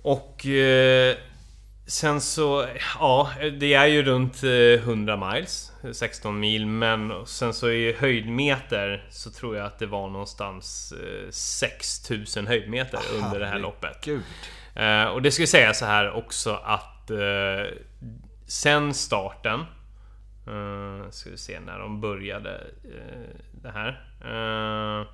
[0.03, 1.15] Och eh,
[1.91, 2.67] sen så,
[2.99, 9.07] ja, det är ju runt eh, 100 miles, 16 mil, men sen så i höjdmeter
[9.09, 13.97] så tror jag att det var någonstans eh, 6000 höjdmeter under det här loppet.
[14.03, 14.21] Gud.
[14.75, 17.77] Eh, och det ska jag säga så här också att eh,
[18.47, 19.59] sen starten
[20.47, 23.89] eh, Ska vi se när de började eh, det här.
[24.21, 25.07] Eh,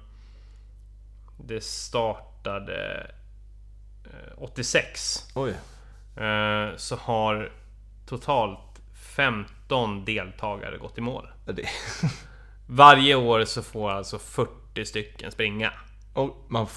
[1.37, 3.11] det startade
[4.05, 5.31] eh, 86.
[5.35, 5.53] Oj.
[6.17, 7.51] Eh, så har
[8.09, 8.59] totalt
[9.15, 11.27] 15 deltagare gått i mål.
[11.45, 11.63] Det.
[12.67, 15.71] Varje år så får alltså 40 stycken springa.
[16.13, 16.67] Och man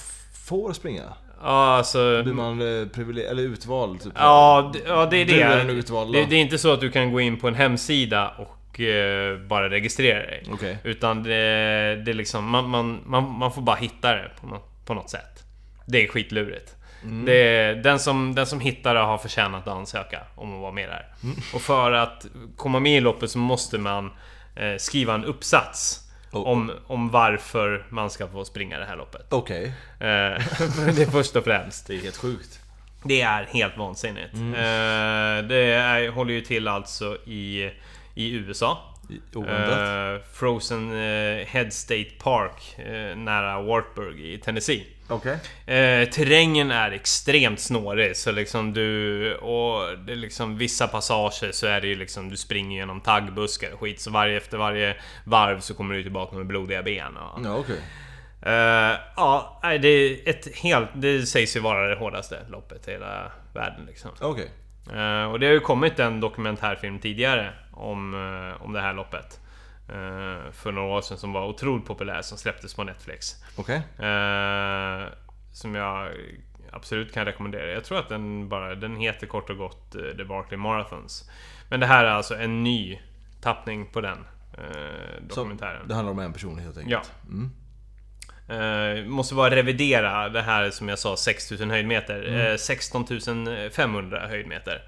[0.48, 1.02] får springa?
[1.42, 2.22] Ja, alltså...
[2.22, 4.00] Blir man eh, privile- eller utvald?
[4.02, 4.12] Typ?
[4.16, 5.56] Ja, d- ja det är Du är det.
[5.56, 6.18] den utvalda.
[6.18, 6.24] det.
[6.26, 9.70] Det är inte så att du kan gå in på en hemsida och eh, bara
[9.70, 10.44] registrera dig.
[10.52, 10.78] Okej.
[10.84, 11.30] Utan det,
[12.04, 15.10] det är liksom, man, man, man, man får bara hitta det på något, på något
[15.10, 15.44] sätt.
[15.86, 16.76] Det är skitlurigt.
[17.02, 17.24] Mm.
[17.24, 20.88] Det den, som, den som hittar det har förtjänat att ansöka om att vara med
[20.88, 21.06] där.
[21.22, 21.36] Mm.
[21.54, 24.10] Och för att komma med i loppet så måste man
[24.56, 26.06] eh, skriva en uppsats.
[26.32, 26.42] Oh.
[26.42, 29.26] Om, om varför man ska få springa det här loppet.
[29.32, 29.64] Okej.
[29.64, 31.86] Eh, det är först och främst.
[31.86, 32.60] Det är helt sjukt.
[33.02, 34.34] Det är helt vansinnigt.
[34.34, 34.54] Mm.
[34.54, 37.70] Eh, det är, håller ju till alltså i,
[38.14, 38.78] i USA.
[39.34, 39.78] Oväntat.
[39.78, 44.86] Eh, Frozen eh, Head State Park eh, nära Wartburg i Tennessee.
[45.10, 45.32] Okej.
[45.66, 49.34] Eh, terrängen är extremt snårig så liksom du...
[49.34, 53.72] Och det är liksom vissa passager så är det ju liksom du springer genom taggbuskar
[53.72, 57.40] och skit så varje, efter varje varv så kommer du tillbaka med blodiga ben och,
[57.44, 57.80] Ja, okej.
[58.42, 60.88] Eh, ja, det är ett helt...
[60.94, 64.10] Det sägs ju vara det hårdaste loppet i hela världen liksom.
[64.20, 64.50] Okej.
[64.92, 69.40] Eh, och det har ju kommit en dokumentärfilm tidigare om, eh, om det här loppet.
[69.92, 73.36] Eh, för några år sedan som var otroligt populär som släpptes på Netflix.
[73.56, 73.76] Okej.
[73.98, 75.08] Eh,
[75.52, 76.10] som jag
[76.72, 77.66] absolut kan rekommendera.
[77.72, 78.74] Jag tror att den bara...
[78.74, 81.30] Den heter kort och gott eh, The Barkley Marathons.
[81.68, 83.00] Men det här är alltså en ny
[83.40, 84.18] tappning på den
[84.58, 84.64] eh,
[85.28, 85.88] Så dokumentären.
[85.88, 87.10] det handlar om en person helt enkelt?
[87.24, 87.28] Ja.
[87.28, 87.50] Mm.
[88.50, 92.50] Eh, måste bara revidera det här som jag sa 6000 höjdmeter.
[92.50, 93.06] Eh, 16
[93.72, 94.82] 500 höjdmeter.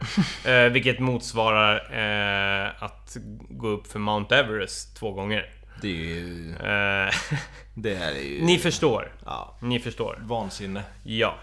[0.44, 3.16] eh, vilket motsvarar eh, att
[3.50, 5.50] gå upp för Mount Everest två gånger.
[5.82, 6.54] Det är ju...
[7.74, 8.42] Det här är ju...
[8.44, 9.12] ni förstår.
[9.24, 9.56] Ja.
[9.60, 10.18] Ni förstår.
[10.20, 10.82] Vansinne.
[11.02, 11.34] Ja.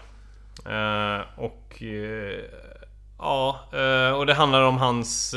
[1.36, 1.82] Och...
[3.18, 3.60] ja,
[4.16, 5.34] och det handlar om hans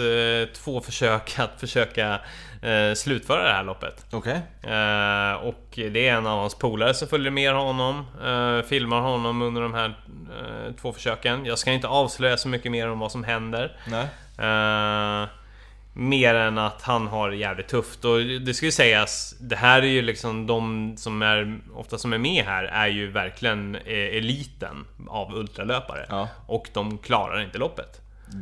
[0.53, 2.19] två försök att försöka
[2.63, 4.05] eh, slutföra det här loppet.
[4.11, 4.41] Okej.
[4.61, 8.05] Eh, och det är en av hans polare som följer med honom.
[8.25, 9.97] Eh, filmar honom under de här
[10.39, 11.45] eh, två försöken.
[11.45, 13.77] Jag ska inte avslöja så mycket mer om vad som händer.
[13.87, 14.07] Nej.
[15.95, 18.05] Mer än att han har det jävligt tufft.
[18.05, 22.13] Och det ska ju sägas, det här är ju liksom de som är ofta som
[22.13, 26.05] är med här är ju verkligen eliten av ultralöpare.
[26.09, 26.29] Ja.
[26.47, 28.01] Och de klarar inte loppet.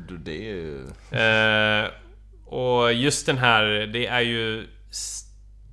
[0.09, 0.85] Det är ju...
[1.11, 1.89] Eh,
[2.51, 4.67] och just den här, det är ju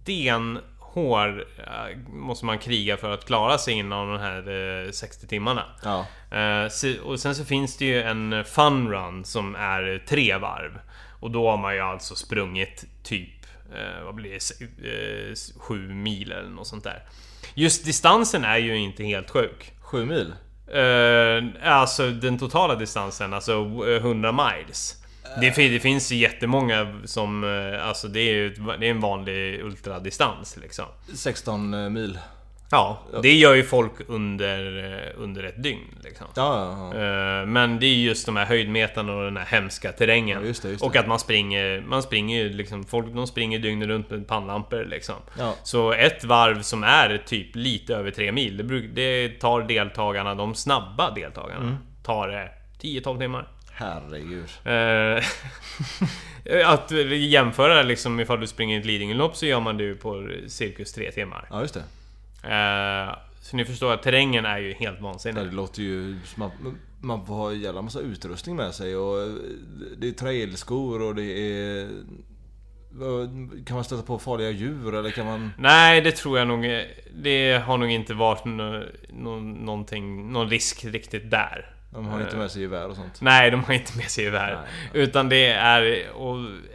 [0.08, 5.64] stenhår eh, måste man kriga för att klara sig inom de här eh, 60 timmarna.
[5.82, 6.06] Ja.
[6.38, 6.68] Eh,
[7.02, 10.78] och sen så finns det ju en fun run som är tre varv.
[11.20, 14.36] Och då har man ju alltså sprungit typ, eh, vad blir det,
[14.88, 17.02] eh, sju mil eller något sånt där.
[17.54, 19.72] Just distansen är ju inte helt sjuk.
[19.80, 20.32] Sju mil?
[20.72, 23.52] Eh, alltså den totala distansen, alltså
[23.88, 25.04] eh, 100 miles.
[25.40, 27.44] Det, det finns jättemånga som...
[27.44, 28.48] eh, Alltså det är ju
[28.80, 30.84] det är en vanlig ultradistans liksom.
[31.14, 32.18] 16 eh, mil.
[32.70, 36.26] Ja, det gör ju folk under, eh, under ett dygn liksom.
[36.36, 37.44] Ja, ja, ja.
[37.46, 40.46] Men det är just de här höjdmetarna och den här hemska terrängen.
[40.46, 40.86] Just det, just det.
[40.86, 44.84] Och att man springer, man springer ju liksom, folk de springer dygnet runt med pannlampor
[44.84, 45.14] liksom.
[45.38, 45.54] Ja.
[45.62, 50.34] Så ett varv som är typ lite över tre mil, det, bruk, det tar deltagarna,
[50.34, 51.76] de snabba deltagarna, Mm.
[52.02, 52.48] tar det
[52.82, 53.48] 10-12 timmar.
[53.78, 54.48] Herregud.
[54.64, 55.24] Eh,
[56.72, 60.92] att jämföra liksom ifall du springer ett Lidingölopp så gör man det ju på cirkus
[60.92, 61.48] 3 timmar.
[61.50, 61.84] Ja, just det.
[62.54, 65.44] Eh, så ni förstår att terrängen är ju helt vansinnig.
[65.44, 66.52] det låter ju som att
[67.00, 69.28] man får ha en jävla massa utrustning med sig och eh,
[69.98, 71.88] det är trailskor och det är...
[73.66, 75.50] Kan man stöta på farliga djur eller kan man...
[75.58, 76.84] Nej, det tror jag nog...
[77.14, 81.77] Det har nog inte varit nå nå någonting, någon risk riktigt där.
[81.90, 83.20] De har inte med sig gevär och sånt.
[83.20, 84.59] Nej, de har inte med sig gevär.
[84.62, 85.83] Nej, Utan det är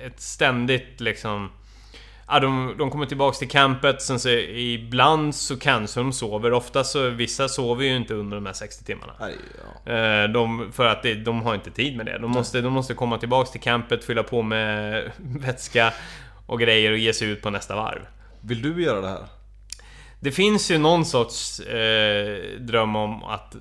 [0.06, 1.52] ett ständigt liksom...
[2.28, 6.54] Ja, de, de kommer tillbaks till campet, sen så ibland så kanske de sover.
[6.54, 9.14] Ofta så, vissa sover ju inte under de här 60 timmarna.
[9.20, 9.36] Nej,
[9.86, 9.92] ja.
[9.94, 12.18] Eh, De, för att det, de har inte tid med det.
[12.20, 15.94] De måste, de måste komma tillbaks till campet, fylla på med vätska
[16.46, 18.02] och grejer och ge sig ut på nästa varv.
[18.42, 19.26] Vill du göra det här?
[20.20, 23.56] Det finns ju någon sorts eh, dröm om att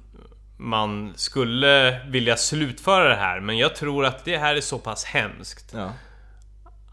[0.63, 5.05] man skulle vilja slutföra det här, men jag tror att det här är så pass
[5.05, 5.93] hemskt Ja.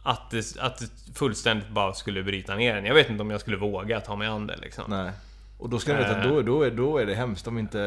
[0.03, 2.85] att det, att det fullständigt bara skulle bryta ner en.
[2.85, 4.83] Jag vet inte om jag skulle våga ta mig an det liksom.
[4.87, 5.11] Nej.
[5.57, 7.79] Och då ska ni veta att då, då, är, då är det hemskt om inte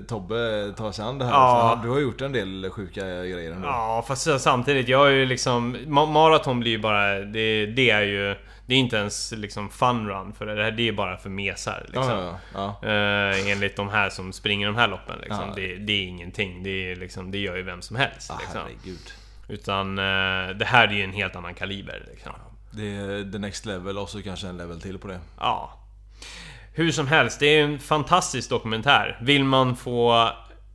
[0.00, 1.32] eh, Tobbe tar sig an det här.
[1.32, 1.80] Ja.
[1.82, 3.68] Du har gjort en del sjuka grejer ändå.
[3.68, 5.76] Ja, fast samtidigt, jag är ju liksom...
[5.76, 7.18] ma- Maraton blir ju bara...
[7.20, 8.36] Det, det är ju...
[8.66, 10.70] Det är inte ens liksom fun run för det här.
[10.70, 12.08] Det är bara för mesar liksom.
[12.08, 12.88] ja, ja, ja.
[12.88, 15.52] Eh, enligt de här som springer de här loppen liksom.
[15.56, 16.62] Det, det är ingenting.
[16.62, 18.30] Det, är liksom, det gör ju vem som helst.
[18.30, 18.60] Ah, liksom.
[18.60, 19.12] herregud.
[19.48, 22.32] Utan eh, det här är ju en helt annan kaliber liksom.
[22.70, 25.20] Det är the next level och så kanske en level till på det.
[25.38, 25.80] Ja.
[26.72, 29.18] Hur som helst, det är en fantastisk dokumentär.
[29.22, 30.30] Vill man få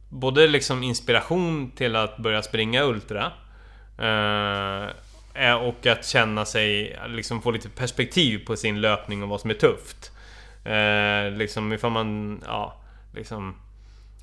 [0.09, 3.31] både liksom inspiration till att börja springa Ultra
[3.97, 4.89] eh,
[5.39, 9.49] Eh, och att känna sig, liksom få lite perspektiv på sin löpning och vad som
[9.49, 10.11] är tufft.
[10.65, 12.81] Eh, liksom ifall man, ja,
[13.13, 13.55] liksom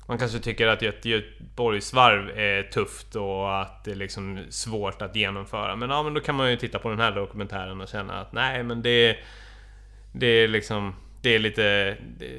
[0.07, 5.15] man kanske tycker att ett Göteborgsvarv är tufft och att det är liksom svårt att
[5.15, 5.75] genomföra.
[5.75, 8.33] Men ja, men då kan man ju titta på den här dokumentären och känna att
[8.33, 9.17] nej, men det...
[10.11, 10.95] Det är liksom...
[11.21, 11.97] Det är lite...
[12.17, 12.29] Det,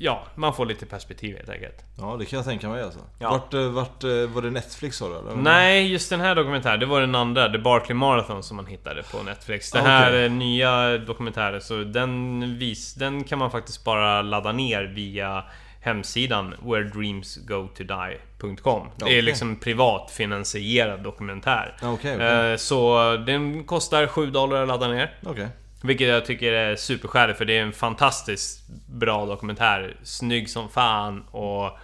[0.00, 1.84] ja, man får lite perspektiv helt enkelt.
[1.98, 2.98] Ja, det kan jag tänka mig alltså.
[3.18, 3.30] Ja.
[3.30, 5.36] Vart, eh, vart eh, var det Netflix sa du?
[5.36, 9.02] Nej, just den här dokumentären, det var den andra, The Barkley Marathon som man hittade
[9.02, 9.70] på Netflix.
[9.70, 10.24] Den här okej.
[10.24, 15.44] eh, nya dokumentären, så den, vis, den kan man faktiskt bara ladda ner via
[15.80, 21.76] hemsidan wheredreamsgotodie.com Det är liksom privat finansierad dokumentär.
[21.82, 22.20] Okej.
[22.20, 25.14] Eh, Så den kostar 7 dollar att ladda ner.
[25.26, 25.48] Okej.
[25.82, 29.96] Vilket jag tycker är superskäligt för det är en fantastiskt bra dokumentär.
[30.02, 31.78] Snygg som fan och...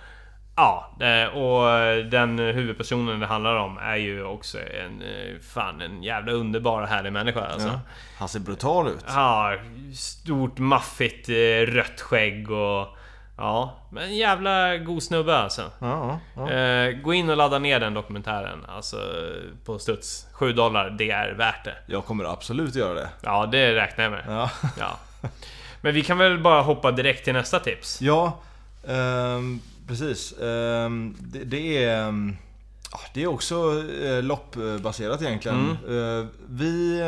[0.57, 1.65] Ja, eh, och
[2.05, 5.03] den huvudpersonen det handlar om är ju också en...
[5.03, 7.69] eh, Fan, en jävla underbar och härlig människa alltså.
[7.69, 7.81] Ja.
[8.19, 9.05] Han ser brutal ut.
[9.07, 9.57] Ja,
[9.95, 12.99] stort maffigt eh, rött skägg och...
[13.37, 15.71] Ja, men en jävla god snubbe alltså.
[15.79, 16.51] Ja, ja.
[16.51, 18.97] Eh, gå in och ladda ner den dokumentären, alltså
[19.65, 20.27] på studs.
[20.33, 21.75] 7 dollar, det är värt det.
[21.87, 23.09] Jag kommer absolut göra det.
[23.21, 24.25] Ja, det räknar jag med.
[24.29, 24.51] Ja.
[24.79, 24.99] Ja.
[25.81, 28.01] Men vi kan väl bara hoppa direkt till nästa tips.
[28.03, 28.39] Ja,
[28.89, 30.39] ehm, precis.
[30.39, 31.99] Ehm, det, det är...
[32.09, 32.37] ehm,
[32.93, 35.71] ja, det är också eh, loppbaserat egentligen.
[35.89, 37.01] Eh, vi...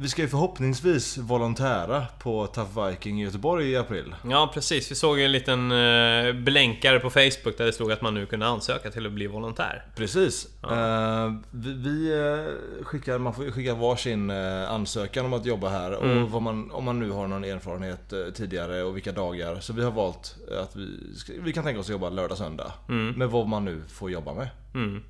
[0.00, 4.14] vi ska ju förhoppningsvis volontära på Tough Viking i Göteborg i april.
[4.30, 4.90] Ja, precis.
[4.90, 8.26] Vi såg ju en liten eh, blänkare på Facebook där det stod att man nu
[8.26, 9.84] kunde ansöka till att bli volontär.
[9.96, 10.48] Precis.
[10.62, 15.92] Eh, vi eh, skickar, man får skicka varsin ansökan om att jobba här.
[15.92, 19.60] Och vad man, om man nu har någon erfarenhet tidigare och vilka dagar.
[19.60, 20.88] Så vi har valt att vi,
[21.40, 22.72] vi kan tänka oss att jobba lördag, söndag.
[23.16, 24.48] Med vad man nu får jobba med.
[24.74, 25.02] Mm.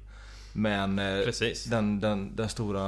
[0.53, 1.65] Men eh, Precis.
[1.65, 2.83] den, den, den stora,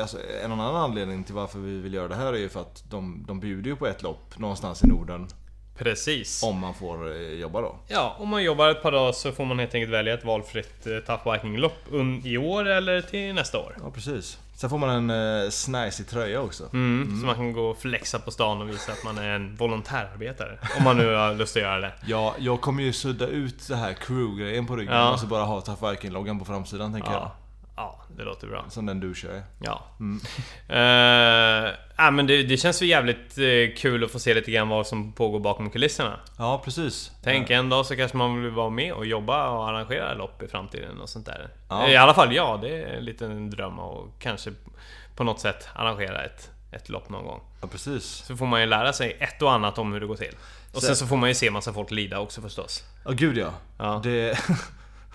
[0.00, 2.84] alltså en annan anledning till varför vi vill göra det här är ju för att
[2.90, 5.28] de, de bjuder ju på ett lopp någonstans i Norden.
[5.78, 6.42] Precis.
[6.42, 7.76] Om man får eh, jobba då.
[7.88, 10.86] Ja, om man jobbar ett par dagar så får man helt enkelt välja ett valfritt
[10.86, 11.78] eh, Tough Viking-lopp
[12.24, 13.76] i år eller till nästa år.
[13.82, 14.38] Ja precis.
[14.56, 16.64] Sen får man en eh, snajsig tröja också.
[16.72, 19.56] Mm, Så man kan gå och flexa på stan och visa att man är en
[19.56, 20.58] volontärarbetare.
[20.78, 21.92] Om man nu har lust att göra det.
[22.06, 25.12] Ja, jag kommer ju sudda ut det här crew-grejen på ryggen Ja.
[25.12, 27.32] och så bara ha Tough Viking-loggan på framsidan tänker Ja,
[27.76, 28.60] ja det låter bra.
[28.64, 28.72] jag.
[28.72, 29.42] Som den du kör.
[29.58, 29.82] Ja.
[30.68, 34.68] Eh, ja, men det, det känns ju jävligt eh, kul att få se lite grann
[34.68, 36.20] vad som pågår bakom kulisserna.
[36.38, 37.12] Ja, precis.
[37.22, 40.48] Tänk en dag så kanske man vill vara med och jobba och arrangera lopp i
[40.48, 41.48] framtiden och sånt där.
[41.68, 41.88] Ja.
[41.88, 44.50] I alla fall ja, det är en liten dröm och kanske
[45.16, 47.40] på något sätt arrangera ett, ett lopp någon gång.
[47.60, 48.04] Ja, precis.
[48.04, 50.34] Så får man ju lära sig ett och annat om hur det går till.
[50.72, 52.84] Och sen så får man ju se massa folk lida också förstås.
[53.04, 53.50] Ja, gud ja.
[53.78, 54.00] Ja.
[54.04, 54.38] Det,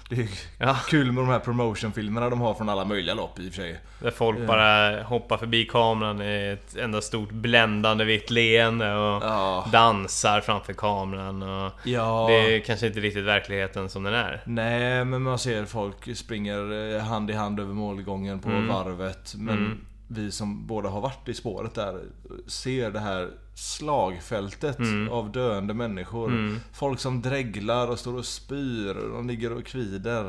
[0.10, 0.76] det är Ja.
[0.88, 3.80] kul med de här promotionfilmerna de har från alla möjliga lopp i och för sig.
[4.01, 9.66] Där folk bara hoppar förbi kameran i ett enda stort bländande vitt leende och Ja.
[9.72, 11.43] dansar framför kameran.
[11.43, 12.26] Och Ja.
[12.30, 14.41] Det är kanske inte riktigt verkligheten som den är.
[14.45, 19.34] Nej, men man ser folk springer eh, hand i hand över målgången på varvet.
[19.38, 21.99] Men vi som båda har varit i spåret där
[22.47, 23.30] ser det här
[23.60, 24.78] slagfältet
[25.12, 26.60] av döende människor.
[26.74, 28.93] Folk som dreglar och står och spyr.
[28.93, 30.24] De ligger och kvider.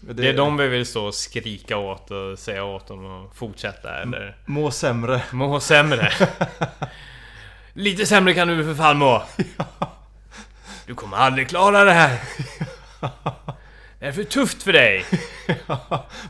[0.00, 4.02] Det är de vi vill stå och skrika åt och säga åt dem att fortsätta
[4.02, 5.22] eller Må sämre.
[5.32, 6.12] må sämre.
[7.72, 9.22] Lite sämre kan du för fan må.
[10.86, 12.18] Du kommer aldrig klara det här.
[13.98, 15.04] Det är för tufft för dig.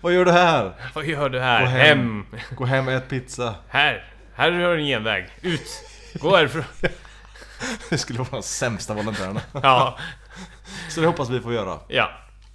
[0.00, 0.72] Vad gör du här?
[0.94, 1.60] Vad gör du här?
[1.60, 1.98] Gå hem.
[1.98, 2.26] hem.
[2.56, 3.54] Gå hem och ät pizza.
[3.68, 4.12] Här!
[4.34, 5.28] Här har du en genväg.
[5.42, 5.68] Ut!
[6.20, 6.64] Gå härifrån.
[7.90, 9.40] Det skulle vara de sämsta volontärerna.
[9.62, 9.98] Ja.
[10.90, 11.78] Så det hoppas vi får göra.
[11.88, 12.10] Ja.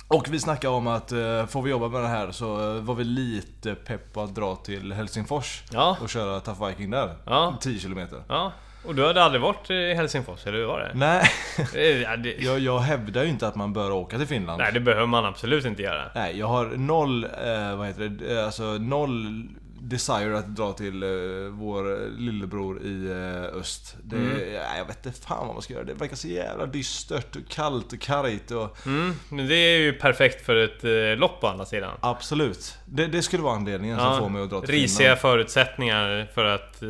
[0.08, 2.96] Och vi snackade om att eh, får vi jobba med det här så eh, var
[2.96, 5.98] vi lite pepp att dra till Helsingfors Ja.
[6.02, 7.16] och köra Tough Viking där.
[7.26, 7.58] Ja.
[7.62, 8.08] 10 km.
[8.28, 8.52] Ja.
[8.86, 10.92] Och du hade aldrig varit i Helsingfors, eller hur var det?
[10.94, 11.30] Nej,
[12.04, 12.36] Ja, det...
[12.40, 14.62] jag, jag hävdar ju inte att man bör åka till Finland.
[14.62, 16.12] Nej, det behöver man absolut inte göra.
[16.16, 19.48] Nej, jag har noll, eh, vad heter det, Eh, alltså noll
[19.84, 21.10] desire att dra till eh,
[21.50, 23.96] vår lillebror i eh, öst.
[24.04, 24.28] Det, Mm.
[24.38, 25.84] nej, jag vet inte fan vad man ska göra.
[25.84, 28.86] Det verkar så jävla dystert och kallt och kargt och...
[28.86, 31.98] Mm, men det är ju perfekt för ett eh, lopp på andra sidan.
[32.02, 32.78] Absolut.
[32.86, 35.20] Det, det skulle vara anledningen som får mig att dra till risiga Finland.
[35.20, 36.82] förutsättningar för att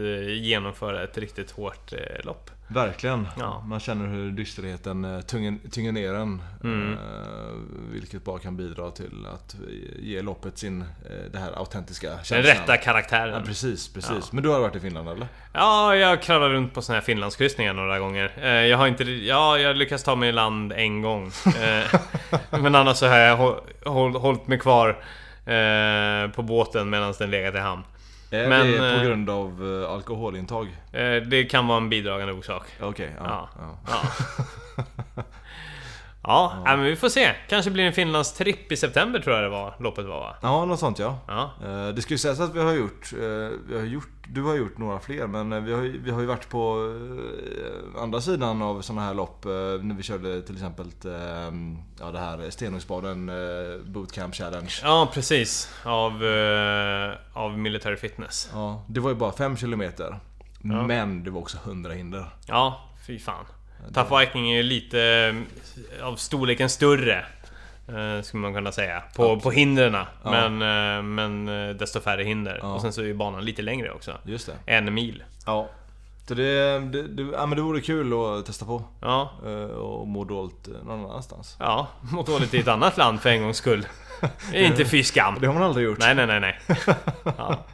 [0.41, 2.49] genomföra ett riktigt hårt lopp.
[2.74, 3.28] Verkligen.
[3.39, 3.63] Ja.
[3.67, 6.41] Man känner hur dysterheten eh, tynger, ner en.
[6.63, 6.93] Mm.
[6.93, 6.97] Eh,
[7.91, 9.55] vilket bara kan bidra till att
[9.99, 10.88] ge loppet sin, eh,
[11.32, 12.43] det här autentiska Den känslan.
[12.55, 13.34] rätta karaktären.
[13.34, 14.11] Ja, precis, precis.
[14.11, 14.28] Ja.
[14.32, 15.28] Men du har varit i Finland eller?
[15.53, 18.47] Ja, jag kravlar runt på såna här Finlandskryssningar några gånger.
[18.65, 19.03] Jag har inte...
[19.03, 21.32] Ja, jag lyckats ta mig i land en gång.
[22.61, 24.97] Men annars så har jag hå- håll- hållit mig kvar
[26.28, 27.84] på båten medan den legat i hamn.
[28.34, 30.67] Är Men, det eh, på grund av eh, alkoholintag?
[30.91, 32.63] Eh, Det kan vara en bidragande orsak.
[32.82, 33.49] Okej, ja.
[33.57, 33.77] Ja.
[33.88, 34.01] ja.
[35.15, 35.23] Ja.
[36.24, 36.76] Ja, ja.
[36.76, 37.32] men vi får se.
[37.49, 40.36] Kanske blir det en Finlandstripp i september tror jag det var, loppet var va?
[40.41, 41.19] Ja, något sånt ja.
[41.28, 41.51] Ja.
[41.63, 43.19] Eh, Det ska ju sägas att vi har gjort, eh,
[43.67, 46.19] vi har gjort du har gjort några fler men eh, vi har, ju- vi har
[46.22, 46.93] ju varit på
[47.99, 49.45] andra sidan av sådana här lopp
[49.82, 50.91] när vi körde till exempel
[51.99, 53.32] ja, det här Stenungsbaden
[53.86, 54.72] Bootcamp Challenge.
[54.84, 55.74] Ja, precis.
[55.86, 56.11] Av,
[57.34, 58.49] av Military Fitness.
[58.53, 59.82] Ja, det var ju bara 5 km.
[60.63, 60.84] Ja.
[60.88, 62.26] Men det var också 100 hinder.
[62.47, 63.45] Ja, fy fan.
[63.93, 65.01] Tough Viking är ju lite
[65.99, 67.25] eh, av storleken större.
[67.88, 69.03] eh, Skulle man kunna säga.
[69.15, 69.93] På, på hindren.
[69.93, 70.05] Ja.
[70.49, 70.61] Men,
[70.97, 71.45] eh, men
[71.77, 72.59] desto färre hinder.
[72.61, 72.73] Ja.
[72.73, 74.17] Och sen så är ju banan lite längre också.
[74.25, 74.53] Just det.
[74.73, 75.23] En mil.
[75.45, 75.69] Ja.
[76.27, 78.84] Så det, det, det, ja, men det vore kul att testa på.
[79.01, 79.32] Ja,
[79.77, 81.55] Och må dåligt någon annanstans.
[81.59, 81.88] ja.
[82.11, 83.88] Mot dåligt i ett annat land för en gångs skull.
[84.53, 85.38] Inte fy skam.
[85.41, 85.99] Det har man aldrig gjort.
[85.99, 86.59] Nej, nej, nej, nej.
[87.38, 87.65] Ja.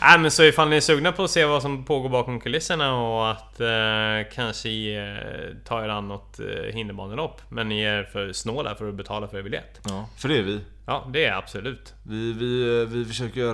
[0.00, 2.94] Nej men så ifall ni är sugna på att se vad som pågår bakom kulisserna
[2.94, 7.40] och att eh, kanske eh, ta er an något eh, hinderbanelopp.
[7.48, 9.80] Men ni är för snåla för att betala för er biljett.
[9.88, 10.60] Ja, för det är vi.
[10.86, 11.94] Ja, det är absolut.
[12.02, 13.48] Vi, vi, vi försöker...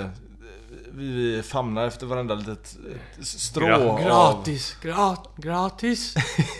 [0.00, 0.06] eh,
[0.92, 2.76] Vi, vi famnar efter varenda litet
[3.18, 4.02] eh, strå Gra- av...
[4.04, 6.14] gratis, grat, gratis,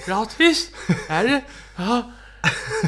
[0.07, 0.70] gratis.
[1.09, 1.41] Är det?
[1.76, 2.03] Ja.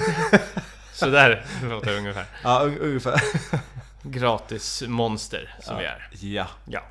[0.93, 2.25] Sådär låter det ungefär.
[2.45, 3.21] Ja, un, ungefär.
[4.03, 5.81] gratis monster som ja.
[5.81, 6.09] vi är.
[6.35, 6.47] Ja.
[6.65, 6.83] ja.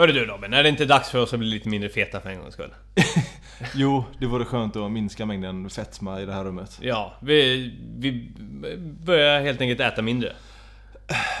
[0.00, 2.30] Hörru du Robin, är det inte dags för oss att bli lite mindre feta för
[2.30, 2.74] en gångs skull?
[3.74, 6.78] Jo, det vore skönt att minska mängden fetma i det här rummet.
[6.82, 8.32] Ja, vi, vi
[9.04, 10.32] börjar helt enkelt äta mindre.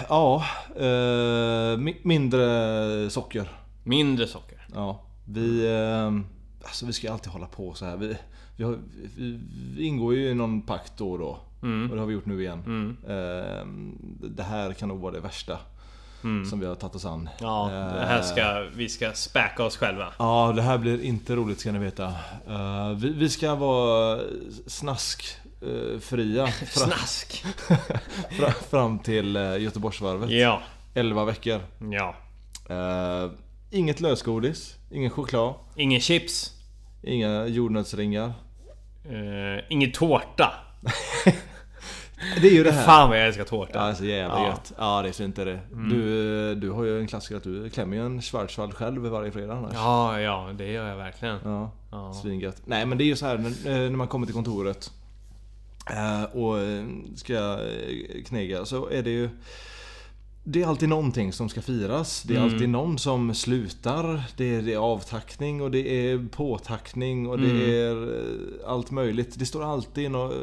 [0.08, 0.44] Ja,
[0.76, 3.48] eh, mi- mindre socker.
[3.84, 4.66] Mindre socker.
[4.74, 5.66] Ja, vi...
[5.66, 6.06] Eh,
[6.64, 7.96] alltså vi ska alltid hålla på så här.
[7.96, 8.16] Vi,
[8.56, 8.78] vi, har,
[9.16, 9.40] vi,
[9.76, 11.38] vi ingår ju i någon pakt då och då.
[11.90, 12.62] Och det har vi gjort nu igen.
[12.66, 12.96] Mm.
[13.08, 13.66] Eh,
[14.30, 15.58] det här kan nog vara det värsta
[16.50, 17.28] som vi har tagit oss an.
[17.40, 20.12] Ja, det här ska, vi ska späka oss själva.
[20.18, 22.04] Ja, det här blir inte roligt ska ni veta.
[22.48, 24.20] Eh, vi, vi ska vara
[24.66, 27.44] snaskfria fram, Snask!
[28.70, 30.30] fram, till eh, Göteborgsvarvet.
[30.30, 30.60] Ja,
[30.94, 31.60] 11 veckor.
[31.92, 32.14] ja.
[32.70, 33.30] Eh,
[33.70, 36.52] inget lösgodis, ingen choklad, Ingen chips.
[37.02, 38.32] inga jordnötsringar.
[39.10, 40.52] Uh, ingen tårta.
[42.40, 42.84] Det är ju det här.
[42.84, 43.78] Fan vad jag älskar tårta.
[43.78, 44.46] Ja, det är så jävla Ja.
[44.46, 44.72] gött.
[44.78, 45.60] Ja, det är fint är det.
[45.90, 49.54] Du, du har ju en klassiker att du klämmer ju en Schwarzwald själv varje fredag
[49.54, 49.72] annars.
[49.74, 51.38] Ja, ja, det gör jag verkligen.
[51.44, 52.12] Ja, Ja.
[52.22, 52.62] svingött.
[52.64, 54.90] Nej men det är ju så här när, när man kommer till kontoret
[55.90, 56.84] eh, och eh,
[57.16, 59.28] ska eh, knega så är det ju
[60.44, 62.22] det är alltid någonting som ska firas.
[62.22, 62.52] Det är Mm.
[62.52, 64.22] alltid någon som slutar.
[64.36, 67.70] Det är, det är avtackning och det är påtackning och det Mm.
[67.70, 69.38] är eh, allt möjligt.
[69.38, 70.34] Det står alltid något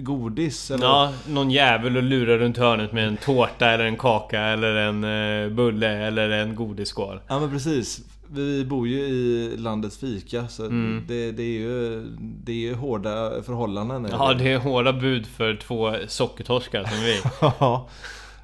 [0.00, 4.40] godis eller Ja, någon jävel och lurar runt hörnet med en tårta eller en kaka
[4.40, 7.20] eller en eh, bulle eller en godisskål.
[7.28, 8.00] Ja men precis.
[8.30, 11.04] Vi bor ju i landets fika så Mm.
[11.08, 14.08] det, det är ju det är ju hårda förhållanden.
[14.10, 17.20] Ja, det är hårda bud för två sockertorskar som vi.
[17.60, 17.88] Ja.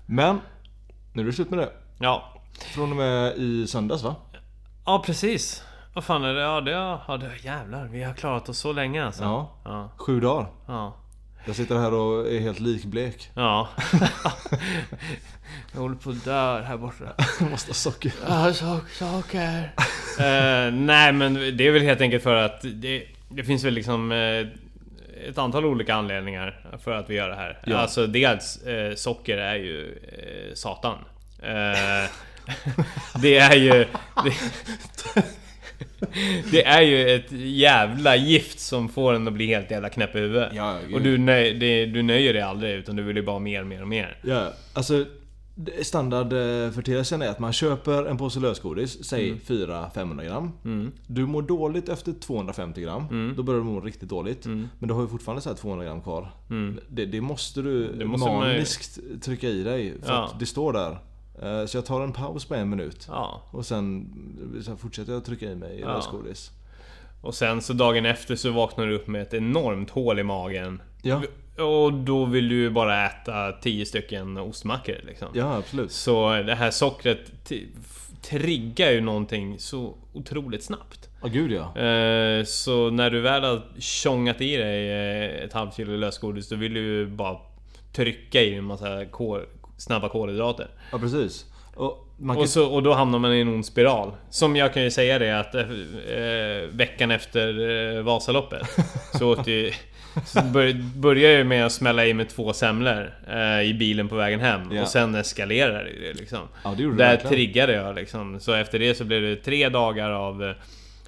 [0.06, 0.40] Men
[1.12, 1.70] nu är det slut med det.
[1.98, 2.30] Ja,
[2.74, 4.14] Från och med i söndags va?
[4.86, 5.62] ja precis.
[5.94, 6.40] Vad fan är det?
[6.40, 7.88] Ja, det, ja det, jävlar.
[7.92, 9.22] Vi har klarat oss så länge alltså.
[9.24, 9.50] Ja.
[9.64, 9.90] Ja.
[9.96, 10.46] Sju dagar.
[10.66, 10.96] Ja.
[11.46, 13.30] Jag sitter här och är helt likblek.
[13.34, 13.68] ja.
[15.72, 17.04] jag håller på att dö här borta.
[17.40, 18.12] Jag måste ha socker.
[18.28, 19.72] Ja, sak, saker.
[20.18, 24.12] Eh, nej men det är väl helt enkelt för att det, det finns väl liksom
[24.12, 24.46] eh,
[25.28, 27.58] ett antal olika anledningar för att vi gör det här.
[27.64, 27.76] Ja.
[27.76, 30.98] Alltså dels eh, socker är ju eh, satan.
[33.22, 33.86] Det är ju...
[34.24, 34.34] Det,
[36.50, 40.18] det är ju ett jävla gift som får en att bli helt jävla knäpp i
[40.18, 40.52] huvudet.
[40.54, 43.60] Ja, och du, nöj, det, du nöjer dig aldrig utan du vill ju bara mer
[43.60, 44.18] och mer och mer.
[44.22, 45.04] Ja, alltså
[45.54, 49.40] det- Standardföreteelsen är att man köper en påse lösgodis, säg Mm.
[49.46, 50.52] 400-500 gram.
[51.06, 53.04] Du mår dåligt efter 250 gram.
[53.10, 53.34] Mm.
[53.36, 54.46] Då börjar du må riktigt dåligt.
[54.46, 56.28] Men du har ju fortfarande så här 200 gram kvar.
[56.88, 57.98] Det, det måste du Mm.
[57.98, 59.92] Det måste man ju- maniskt trycka i dig.
[60.02, 60.24] För Ja.
[60.24, 60.98] att det står där.
[61.42, 63.06] Eh, Så jag tar en paus på en minut.
[63.08, 63.42] Ja.
[63.50, 64.12] Och sen
[64.64, 66.50] så fortsätter jag trycka i mig lösgodis.
[67.22, 70.82] Och sen så dagen efter så vaknar du upp med ett enormt hål i magen.
[71.02, 71.22] Ja.
[71.64, 75.28] Och då vill du ju bara äta 10 stycken ostmackor liksom.
[75.34, 75.92] Ja, absolut.
[75.92, 77.20] Så det här sockret
[78.22, 81.08] triggar ju någonting så otroligt snabbt.
[81.22, 81.78] Ja, gud ja.
[81.82, 86.56] Eh, Så när du väl har tjongat i dig eh, ett halvt kilo lösgodis då
[86.56, 87.38] vill du ju bara
[87.92, 89.40] trycka i en massa kol,
[89.76, 90.66] snabba kolhydrater.
[90.92, 91.46] Ja, precis.
[91.74, 92.36] Och kan...
[92.36, 94.12] Och, så, och då hamnar man i en ond spiral.
[94.30, 95.64] Som jag kan ju säga det att eh,
[96.70, 98.62] veckan efter eh, Vasaloppet
[99.18, 99.72] så åt ju...
[100.26, 104.14] Så bör, började jag med att smälla i mig två semlor eh, i bilen på
[104.16, 104.82] vägen hem Ja.
[104.82, 106.38] och sen eskalerade det liksom.
[106.64, 107.32] Ja, det Där verkligen.
[107.32, 108.40] triggade jag liksom.
[108.40, 110.54] Så efter det så blev det tre dagar av eh,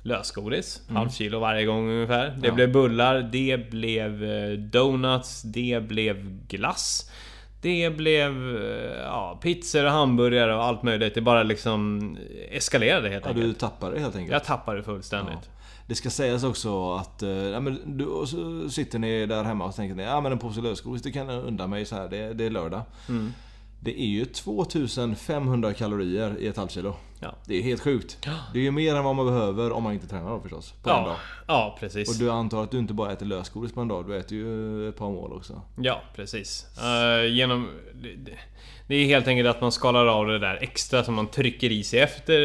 [0.02, 0.80] lösgodis.
[0.88, 2.24] Halv kilo varje gång ungefär.
[2.24, 2.44] Det Mm.
[2.44, 2.52] Ja.
[2.52, 7.10] blev bullar, det blev eh, donuts, det blev glass.
[7.66, 11.14] Det blev eh, ja, pizzor och hamburgare och allt möjligt.
[11.14, 12.16] Det bara liksom
[12.50, 13.46] eskalerade helt Ja, enkelt.
[13.46, 14.32] du tappar det helt enkelt.
[14.32, 15.50] Jag tappade fullständigt.
[15.86, 19.74] Det ska sägas också att eh, ja, men du, så sitter ni där hemma och
[19.74, 22.08] tänker ni, ja men en påse lösgodis det kan jag undan mig så här.
[22.08, 22.82] Det, det är lördag.
[23.08, 23.32] Mm.
[23.80, 26.96] Det är ju 2500 kalorier i ett halvt kilo.
[27.20, 27.34] Ja.
[27.46, 28.18] Det är helt sjukt.
[28.52, 30.74] Det är ju mer än vad man behöver om man inte tränar då förstås.
[30.82, 31.06] På en dag.
[31.12, 32.08] Ja, ja, precis.
[32.08, 34.88] Och du antar att du inte bara äter lösgodis på en dag, du äter ju
[34.88, 35.62] ett par mål också.
[35.76, 36.66] Ja, precis.
[36.78, 37.70] Eh, genom...
[38.88, 41.84] Det, är helt enkelt att man skalar av det där extra som man trycker i
[41.84, 42.38] sig efter...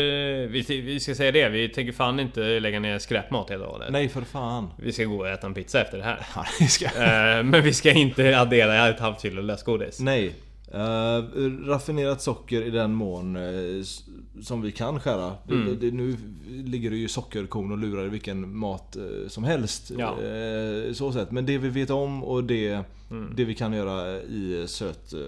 [0.48, 3.82] Vi, vi ska säga det, vi tänker fan inte lägga ner skräpmat hela dagen.
[3.90, 4.70] Nej för fan.
[4.78, 6.20] Vi ska gå och äta en pizza efter det här.
[6.36, 6.86] Ja, det ska...
[6.86, 10.00] Eh, men vi ska inte addera ett halvt kilo lösgodis.
[10.00, 10.34] Nej.
[10.74, 14.04] Uh, raffinerat socker i den mån eh, s-
[14.42, 15.34] som vi kan skära.
[15.50, 15.66] Mm.
[15.66, 16.18] Det, det, nu
[16.50, 19.92] ligger det ju sockerkorn och lurar i vilken mat eh, som helst.
[19.98, 20.22] Ja.
[20.24, 21.32] Eh, så sätt.
[21.32, 22.80] Men det vi vet om och det,
[23.12, 23.34] Mm.
[23.36, 25.20] det vi kan göra i söt, eh,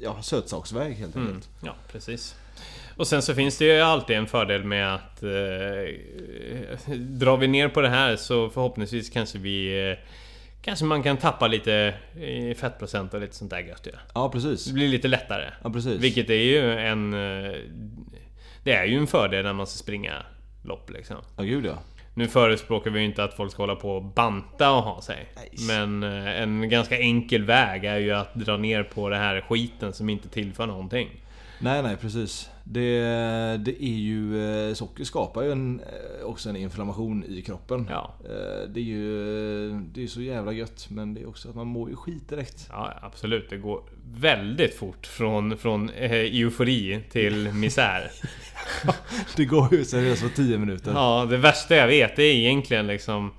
[0.00, 1.28] ja, sötsaksväg helt Mm.
[1.28, 1.48] enkelt.
[1.64, 2.34] Ja, precis.
[2.96, 5.28] Och sen så finns det ju alltid en fördel med att eh,
[6.96, 9.96] Drar vi ner på det här så förhoppningsvis kanske vi eh,
[10.66, 13.90] Kanske man kan tappa lite i fettprocent och lite sånt där gött ju.
[14.14, 14.64] Ja precis.
[14.64, 15.44] Det blir lite lättare.
[15.64, 16.00] Ja, precis.
[16.00, 17.14] Vilket är ju en...
[17.14, 17.52] eh,
[18.64, 20.12] Det är ju en fördel när man ska springa
[20.64, 21.16] lopp liksom.
[21.36, 21.78] Ja, gud ja.
[22.14, 25.28] Nu förespråkar vi ju inte att folk ska hålla på och banta och ha sig.
[25.68, 29.92] Men eh, en ganska enkel väg är ju att dra ner på det här skiten
[29.92, 31.08] som inte tillför någonting.
[31.60, 32.50] Nej, nej precis.
[32.68, 33.00] Det,
[33.64, 34.48] det är ju...
[34.68, 37.86] eh, Socker skapar ju en, eh, också en inflammation i kroppen.
[37.90, 38.14] Ja.
[38.24, 41.66] Eh, Det är ju det är så jävla gött men det är också att man
[41.66, 42.68] mår ju skit direkt.
[42.70, 43.50] Ja, absolut.
[43.50, 43.82] Det går
[44.14, 48.10] väldigt fort från, från eufori till misär.
[49.36, 50.92] Det går ju seriöst på 10 minuter.
[50.94, 53.32] Ja, det värsta jag vet är egentligen liksom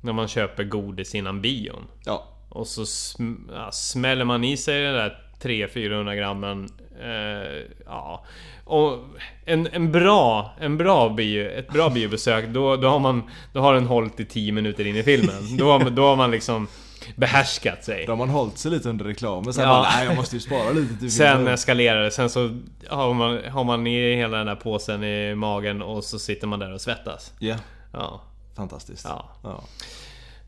[0.00, 1.82] när man köper godis innan bion.
[2.04, 2.28] Ja.
[2.48, 6.68] Och så sm ja, smäller man i sig den där 300-400 grammen.
[7.00, 8.24] Eh, ja.
[8.64, 8.98] Och
[9.44, 13.22] en, en bra, en bra bio, ett bra biobesök, då, då, har man,
[13.52, 15.56] då har den hållit i 10 minuter in i filmen.
[15.56, 16.68] Då, man- då har man liksom
[17.16, 18.06] behärskat sig.
[18.06, 19.52] Då har man hållit sig lite under reklamen.
[19.54, 19.68] Sen Ja.
[19.70, 23.14] bara, nej jag måste ju spara lite till Sen filmen." eskalerar det, sen så har
[23.14, 26.72] man, har man i hela den där påsen i magen och så sitter man där
[26.74, 27.32] och svettas.
[27.38, 27.56] Ja,
[27.92, 28.20] Ja.
[28.56, 29.04] fantastiskt.
[29.08, 29.28] Ja.
[29.42, 29.62] Ja.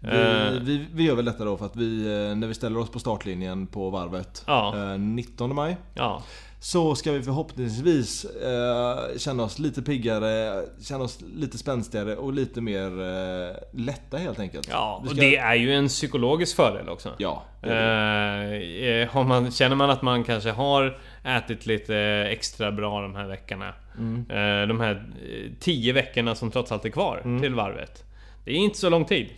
[0.03, 0.51] Eh.
[0.53, 2.91] Vi, vi, vi gör väl detta då för att vi, eh, när vi ställer oss
[2.91, 4.93] på startlinjen på varvet Ja.
[4.93, 6.23] eh, 19 maj Ja.
[6.61, 12.61] Så ska vi förhoppningsvis eh, känna oss lite piggare, känna oss lite spänstigare och lite
[12.61, 14.69] mer eh, lätta helt enkelt.
[14.71, 17.13] Ja, Vi och ska- det är ju en psykologisk fördel också.
[17.19, 19.03] Ja, det det.
[19.15, 21.97] Eh, man, känner man att man kanske har ätit lite
[22.31, 23.73] extra bra de här veckorna.
[23.99, 24.17] Mm.
[24.31, 28.05] Eh, de här eh, tio veckorna som trots allt är kvar till varvet.
[28.45, 29.29] Det är inte så lång tid.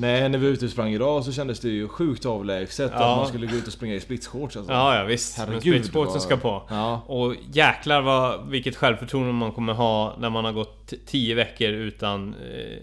[0.00, 2.98] Nej, när vi var ute och sprang idag så kändes det ju sjukt avlägset Ja.
[3.10, 4.72] att man skulle gå ut och springa i splitshorts alltså.
[4.72, 5.38] Ja, ja visst.
[5.38, 6.62] Men Herregud, splitsportsen vad- ska på.
[6.70, 7.02] Ja.
[7.06, 11.68] Och jäklar vad, vilket självförtroende man kommer ha när man har gått t- tio veckor
[11.70, 12.78] utan eh,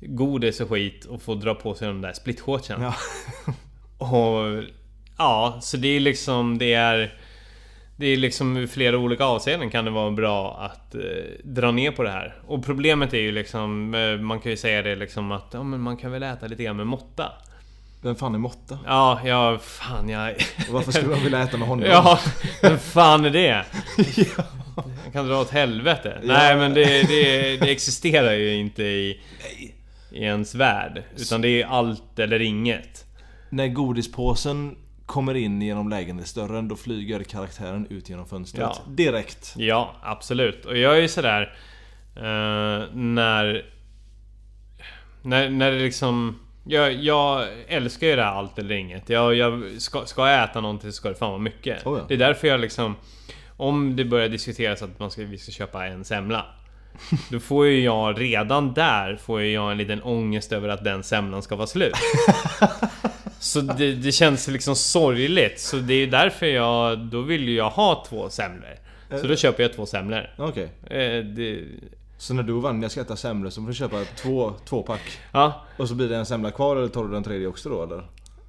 [0.00, 2.82] godis och skit och får dra på sig de där splitshortsen.
[2.82, 2.94] Ja.
[4.06, 4.62] Och
[5.18, 7.17] ja, så det är liksom det är
[7.98, 11.00] Det är liksom ur flera olika avseenden kan det vara bra att eh,
[11.44, 12.34] dra ner på det här.
[12.46, 15.80] Och problemet är ju liksom eh, Man kan ju säga det liksom att ja, men
[15.80, 17.32] man kan väl äta lite grann med måtta.
[18.02, 18.78] Vem fan är Motta?
[18.86, 20.30] Ja, ja fan jag...
[20.68, 21.84] Och varför skulle de vilja äta med honom?
[21.90, 22.18] Ja,
[22.62, 23.64] vem fan är det?
[25.04, 26.20] Jag kan dra åt helvete.
[26.22, 29.20] Nej men det, det, det existerar ju inte i,
[30.10, 31.02] i ens värld.
[31.16, 33.04] Utan det är allt eller inget.
[33.50, 34.76] När godispåsen
[35.08, 38.70] kommer in genom lägenhetsdörren då flyger karaktären ut genom fönstret.
[38.74, 38.92] Ja.
[38.92, 39.54] Direkt.
[39.56, 40.64] Ja, absolut.
[40.64, 41.54] Och jag är ju sådär...
[42.16, 42.22] Eh,
[42.92, 43.66] när...
[45.22, 46.40] När, när det liksom...
[46.64, 49.08] Jag, jag älskar ju det här allt eller inget.
[49.08, 51.86] Jag, jag ska, ska jag äta någonting så ska det fan vara mycket.
[51.86, 52.04] Oh ja.
[52.08, 52.96] Det är därför jag liksom...
[53.56, 56.46] Om det börjar diskuteras att man ska, vi ska köpa en semla.
[57.30, 61.42] Då får ju jag redan där får jag en liten ångest över att den semlan
[61.42, 61.94] ska vara slut.
[63.40, 65.60] Så det, det känns liksom sorgligt.
[65.60, 66.98] Så det är därför jag...
[66.98, 68.76] Då vill jag ha två semlor.
[69.20, 70.30] Så då köper jag två semlor.
[70.38, 70.68] Okej.
[70.86, 71.64] Eh, det,
[72.18, 75.18] Så när du och Vanja ska äta semlor så får du köpa två, två pack.
[75.32, 75.64] ja.
[75.76, 77.98] Och så blir det en semla kvar eller tar du den tredje också då eller?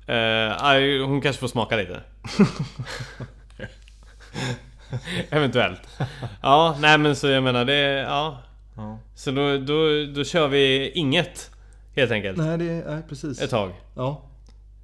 [0.08, 2.00] Eh, aj, hon kanske får smaka lite.
[5.30, 5.82] Eventuellt.
[6.42, 7.80] Ja, nej men så jag menar det...
[8.08, 8.38] Ja.
[8.76, 9.00] Ja.
[9.16, 11.52] Så då, då, då kör vi inget.
[11.96, 12.38] Helt enkelt.
[12.38, 13.42] Nej, det är nej, precis.
[13.42, 13.72] Ett tag.
[13.96, 14.22] Ja.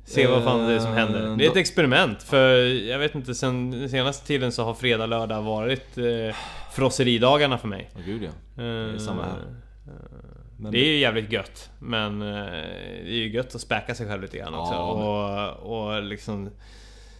[0.05, 1.35] Se vad fan det är som Eh, händer.
[1.37, 2.23] Det är ett experiment.
[2.23, 2.55] För
[2.87, 6.35] jag vet inte, sen senaste tiden så har fredag, lördag varit eh,
[6.73, 7.89] frosseridagarna för mig.
[7.95, 8.63] Åh gud ja.
[8.63, 9.33] Eh, är samma här.
[10.57, 11.69] Men Det är ju jävligt gött.
[11.79, 12.27] Men eh,
[13.03, 14.73] det är ju gött att späka sig själv lite grann också.
[14.73, 16.49] Ja, och, och liksom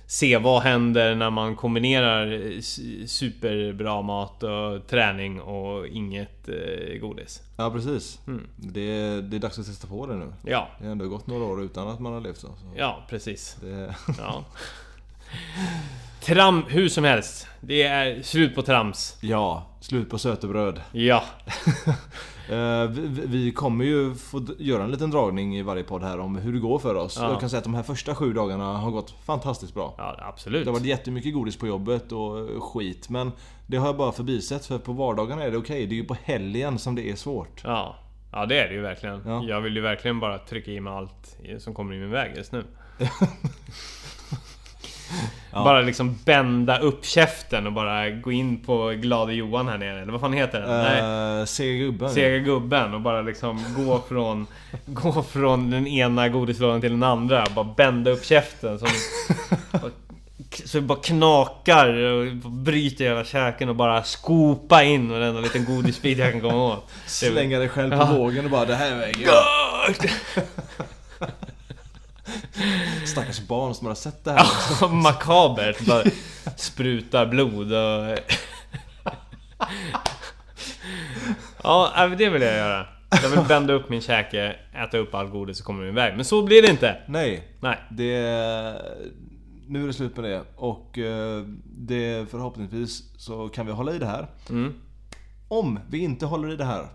[0.08, 7.42] se vad händer när man kombinerar s- superbra mat och träning och inget eh, godis.
[7.58, 8.20] Ja precis.
[8.28, 8.48] Mm.
[8.56, 10.34] Det, är, det är dags att testa på det nu.
[10.46, 12.48] Ja, Det har ändå gått några år utan att man har levt så.
[12.48, 13.58] så ja precis.
[13.62, 14.46] det, Ja.
[16.22, 17.48] Tram, hur som helst.
[17.62, 19.18] Det är slut på trams.
[19.22, 20.82] ja, slut på sötebröd.
[20.92, 21.24] Ja,
[21.88, 21.94] Eh,
[22.90, 26.54] vi, vi- kommer ju få göra en liten dragning i varje podd här om hur
[26.54, 27.18] det går för oss.
[27.22, 27.30] Ja.
[27.30, 29.96] Jag kan säga att de här första sju dagarna har gått fantastiskt bra.
[29.98, 30.66] ja absolut.
[30.66, 33.32] Det har varit jättemycket godis på jobbet och eh, skit men
[33.68, 35.86] det har jag bara förbisett för på vardagarna är det okej.
[35.88, 37.62] Det är ju på helgen som det är svårt.
[37.64, 37.96] Ja,
[38.32, 39.22] ja det är det ju verkligen.
[39.26, 39.44] Ja.
[39.44, 42.52] Jag vill ju verkligen bara trycka i mig allt som kommer i min väg just
[42.52, 42.64] nu.
[45.54, 50.12] Bara liksom bända upp käften och bara gå in på Glade Johan här nere, eller
[50.12, 50.70] vad fan heter den?
[50.70, 51.40] Nej.
[51.40, 52.10] Uh, Sega gubben.
[52.14, 54.48] Sega gubben och bara liksom gå från
[54.86, 58.88] Gå från den ena godislådan till den andra Bara bända upp käften som
[59.72, 59.92] bara-
[60.66, 66.18] Så det bara knakar och bryter hela käken och bara skopa in varenda liten godisbit
[66.18, 68.14] jag kan komma åt Slänga dig själv på Ja.
[68.14, 69.96] vågen och bara det här väger jag.
[73.06, 74.48] Stackars barn som har sett det här.
[74.82, 75.86] Ja, makabert.
[75.86, 76.04] Bara
[76.56, 78.18] sprutar blod och...
[81.64, 82.88] Ja, äh, det vill jag göra.
[83.10, 86.16] Jag vill bända upp min käke, äta upp all godis och komma min väg.
[86.16, 86.98] Men så blir det inte.
[87.08, 87.78] Nej, Nej.
[87.92, 88.22] det...
[89.68, 93.98] Nu är det slut med det och eh, det förhoppningsvis så kan vi hålla i
[94.00, 94.28] det här.
[94.50, 94.74] Mm.
[95.48, 96.88] Om vi inte håller i det här,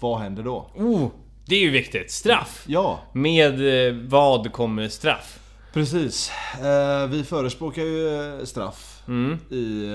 [0.00, 0.70] vad händer då?
[0.74, 1.08] Oh,
[1.48, 2.10] det är ju viktigt.
[2.10, 2.64] Straff.
[2.66, 5.38] Ja, Med eh, vad kommer straff?
[5.72, 6.32] precis.
[6.62, 9.86] Eh, vi förespråkar ju eh, straff Mm, i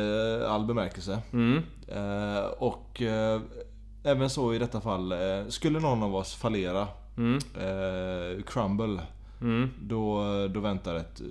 [0.43, 1.19] eh, all bemärkelse.
[1.33, 3.41] mm, Eh, och eh,
[4.03, 6.87] även så i detta fall, eh, skulle någon av oss fallera,
[7.17, 9.01] mm, eh, crumble,
[9.41, 9.69] mm.
[9.81, 11.25] då, då väntar ett eh,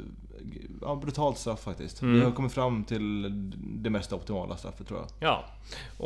[0.83, 2.03] ja, brutalt straff faktiskt.
[2.03, 2.15] Mm.
[2.15, 3.33] Vi har kommit fram till
[3.83, 5.09] det mest optimala straffet tror jag.
[5.29, 5.45] Ja.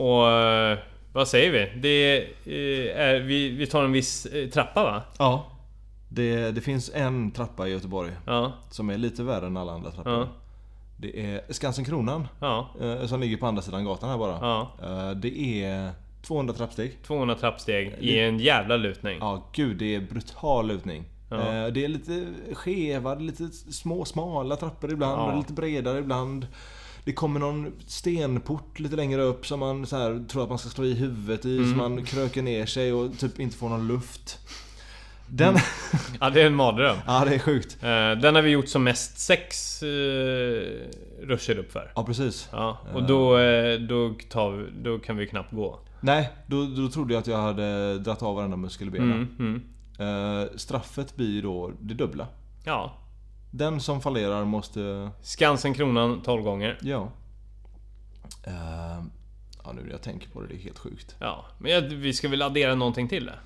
[0.01, 0.79] Och eh,
[1.17, 1.81] vad säger vi?
[1.81, 5.03] Det eh, är, vi, vi tar en viss eh, trappa va?
[5.19, 5.47] Ja.
[6.09, 8.53] Det, det finns en trappa i Göteborg Ja.
[8.71, 10.12] som är lite värre än alla andra trappor.
[10.12, 10.29] Ja.
[10.97, 12.69] Det är Skansen Kronan, Ja.
[12.81, 14.39] eh, som ligger på andra sidan gatan här bara.
[14.41, 15.14] Ja.
[15.14, 15.91] Det är
[16.23, 17.03] 200 trappsteg.
[17.07, 19.19] 200 trappsteg i en jävla lutning.
[19.21, 21.05] Ja, gud det är brutal lutning.
[21.31, 21.71] Ja.
[21.71, 25.25] Det är lite skeva, lite små smala trappor ibland, Ja.
[25.33, 26.47] och lite bredare ibland.
[27.07, 30.68] Det kommer någon stenport lite längre upp som man så här, tror att man ska
[30.68, 31.70] slå i huvudet i, Mm.
[31.70, 34.38] så man kröker ner sig och typ inte får någon luft.
[35.28, 35.48] Den...
[35.48, 35.61] Mm.
[36.20, 36.96] Ja, det är en mardröm.
[37.07, 37.76] ja, det är sjukt.
[37.82, 37.88] Eh,
[38.22, 39.88] Den har vi gjort som mest sex uh,
[41.22, 41.92] ruscher upp för.
[41.94, 42.48] Ja, precis.
[42.52, 45.78] Ja, och då, eh, då, tar vi, då kan vi knappt gå.
[46.00, 49.36] Nej, då, då trodde jag att jag hade dratt av varenda muskel i benen.
[49.38, 49.62] Mm,
[49.98, 50.42] mm.
[50.42, 52.26] Eh, straffet blir då det dubbla.
[52.64, 52.92] Ja.
[53.57, 55.11] Den som fallerar måste...
[55.22, 56.78] Skansen kronan 12 gånger.
[56.82, 57.11] Ja.
[58.46, 59.04] Eh,
[59.64, 61.16] ja, nu när jag tänker på det, det är helt sjukt.
[61.18, 63.38] Ja, men jag, vi ska väl addera någonting till det?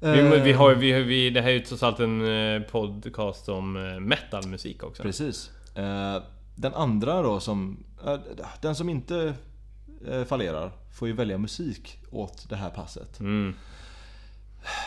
[0.00, 3.76] Vi, vi har, vi, vi, det här är ju trots allt en eh, podcast om
[3.76, 5.02] eh, metalmusik också.
[5.02, 5.50] Precis.
[5.74, 6.22] Eh,
[6.54, 7.84] den andra då som...
[8.06, 8.16] eh,
[8.60, 9.34] den som inte
[10.08, 13.20] eh, fallerar får ju välja musik åt det här passet.
[13.20, 13.54] Mm.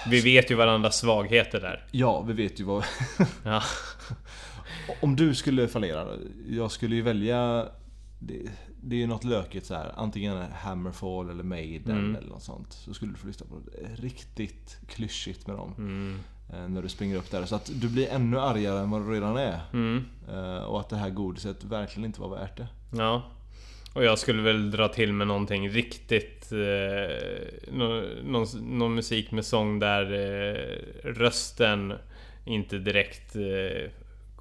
[0.10, 1.86] Vi vet ju varandras svagheter där.
[1.92, 2.84] Ja, vi vet ju vad...
[3.44, 3.62] Ja.
[5.02, 6.08] Om du skulle fallera,
[6.50, 7.66] jag skulle ju välja...
[8.20, 8.40] Det,
[8.84, 9.92] det är ju något lökigt så här.
[9.96, 12.16] Antingen Hammerfall eller Maiden Mm.
[12.16, 12.74] eller något sånt.
[12.74, 14.02] Så skulle du få lyssna på det.
[14.04, 15.74] Riktigt klyschigt med dem.
[15.78, 16.20] Mm.
[16.54, 17.46] eh, När du springer upp där.
[17.46, 19.60] Så att du blir ännu argare än vad du redan är.
[19.74, 20.06] Mm.
[20.30, 22.68] Eh, Och att det här godiset verkligen inte var värt det.
[22.98, 23.24] Ja.
[23.94, 26.52] Och jag skulle väl dra till med någonting riktigt...
[26.52, 31.94] Eh, någon, någon, någon musik med sång där eh, rösten
[32.46, 33.90] inte direkt eh,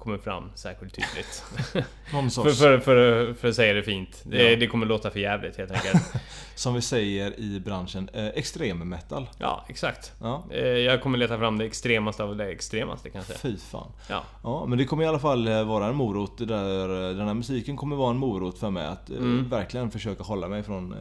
[0.01, 1.43] kommer fram särskilt tydligt.
[2.11, 4.21] För, för, för, för att säga det fint.
[4.23, 4.55] Det, Ja.
[4.55, 6.13] det kommer låta för jävligt helt enkelt.
[6.55, 9.29] som vi säger i branschen, eh, extrem metal.
[9.37, 10.11] Ja, exakt.
[10.21, 13.33] Ja, Eh, jag kommer leta fram det extremaste av det extremaste kanske.
[13.33, 13.91] fy fan.
[14.09, 14.23] Ja.
[14.43, 17.33] Ja, men det kommer i alla fall eh, vara en morot där eh, den här
[17.33, 19.49] musiken kommer vara en morot för mig att eh, Mm.
[19.49, 20.91] verkligen försöka hålla mig från...
[20.93, 20.97] Eh,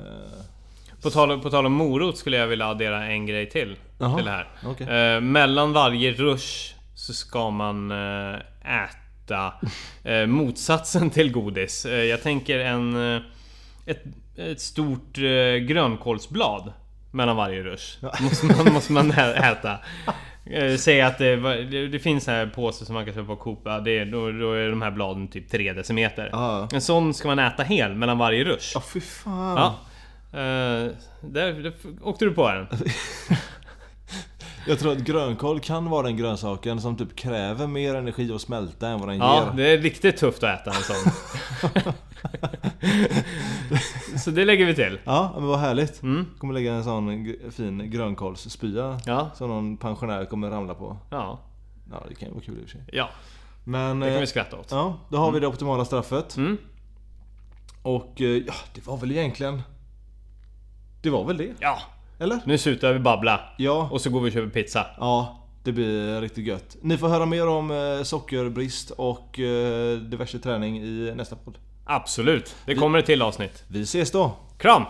[1.02, 3.76] På tal, på tal om morot skulle jag vilja addera en grej till.
[3.98, 4.16] Jaha.
[4.16, 4.48] Till det här.
[4.66, 4.88] Okej.
[5.14, 7.90] Eh, mellan varje rush så ska man
[8.64, 9.54] äta
[10.04, 11.86] eh, motsatsen till godis.
[11.86, 13.14] Eh, jag tänker en...
[13.14, 13.22] Eh,
[13.86, 14.04] ett,
[14.36, 16.72] ett stort eh, grönkålsblad
[17.10, 18.04] mellan varje rush.
[18.22, 19.78] Måste man, måste man äta.
[20.44, 21.36] Eh, Säg att det,
[21.88, 23.64] det, finns här påsar som man kan köpa på Coop.
[23.84, 26.28] Det är, då, då är de här bladen typ 3 decimeter.
[26.32, 26.68] Ja.
[26.72, 28.72] En sån ska man äta hel mellan varje rush.
[28.74, 29.56] Ja, fy fan.
[29.56, 29.78] Ja.
[30.32, 32.66] Eh, där, där åkte du på den.
[34.66, 38.88] Jag tror att grönkål kan vara den grönsaken som typ kräver mer energi att smälta
[38.88, 39.52] än vad den Ja, ger.
[39.56, 41.12] det är riktigt tufft att äta en sån.
[44.18, 44.98] Så det lägger vi till.
[45.04, 46.02] Ja, men vad härligt.
[46.02, 46.26] Mm.
[46.38, 50.96] Kommer lägga en sån fin grönkålsspya Ja, som någon pensionär kommer ramla på.
[51.10, 51.38] ja,
[51.92, 52.84] Ja, det kan ju vara kul i och för sig.
[52.92, 53.08] ja.
[53.64, 54.00] Men...
[54.00, 54.68] Det kan eh, vi skratta åt.
[54.70, 56.36] Ja, då har vi det optimala straffet.
[56.36, 56.56] Mm.
[57.82, 59.62] Och eh, ja, det var väl egentligen...
[61.02, 61.54] Det var väl det?
[61.60, 61.78] Ja,
[62.20, 62.40] Eller?
[62.44, 63.40] nu slutar vi babbla.
[63.56, 63.88] Ja.
[63.92, 64.86] Och så går vi och köper pizza.
[64.98, 66.76] Ja, det blir riktigt gött.
[66.82, 71.58] Ni får höra mer om eh, sockerbrist och eh, diverse träning i nästa podd.
[71.84, 72.56] Absolut.
[72.66, 73.64] Det kommer ett till avsnitt.
[73.68, 74.36] Vi ses då!
[74.58, 74.82] Kram!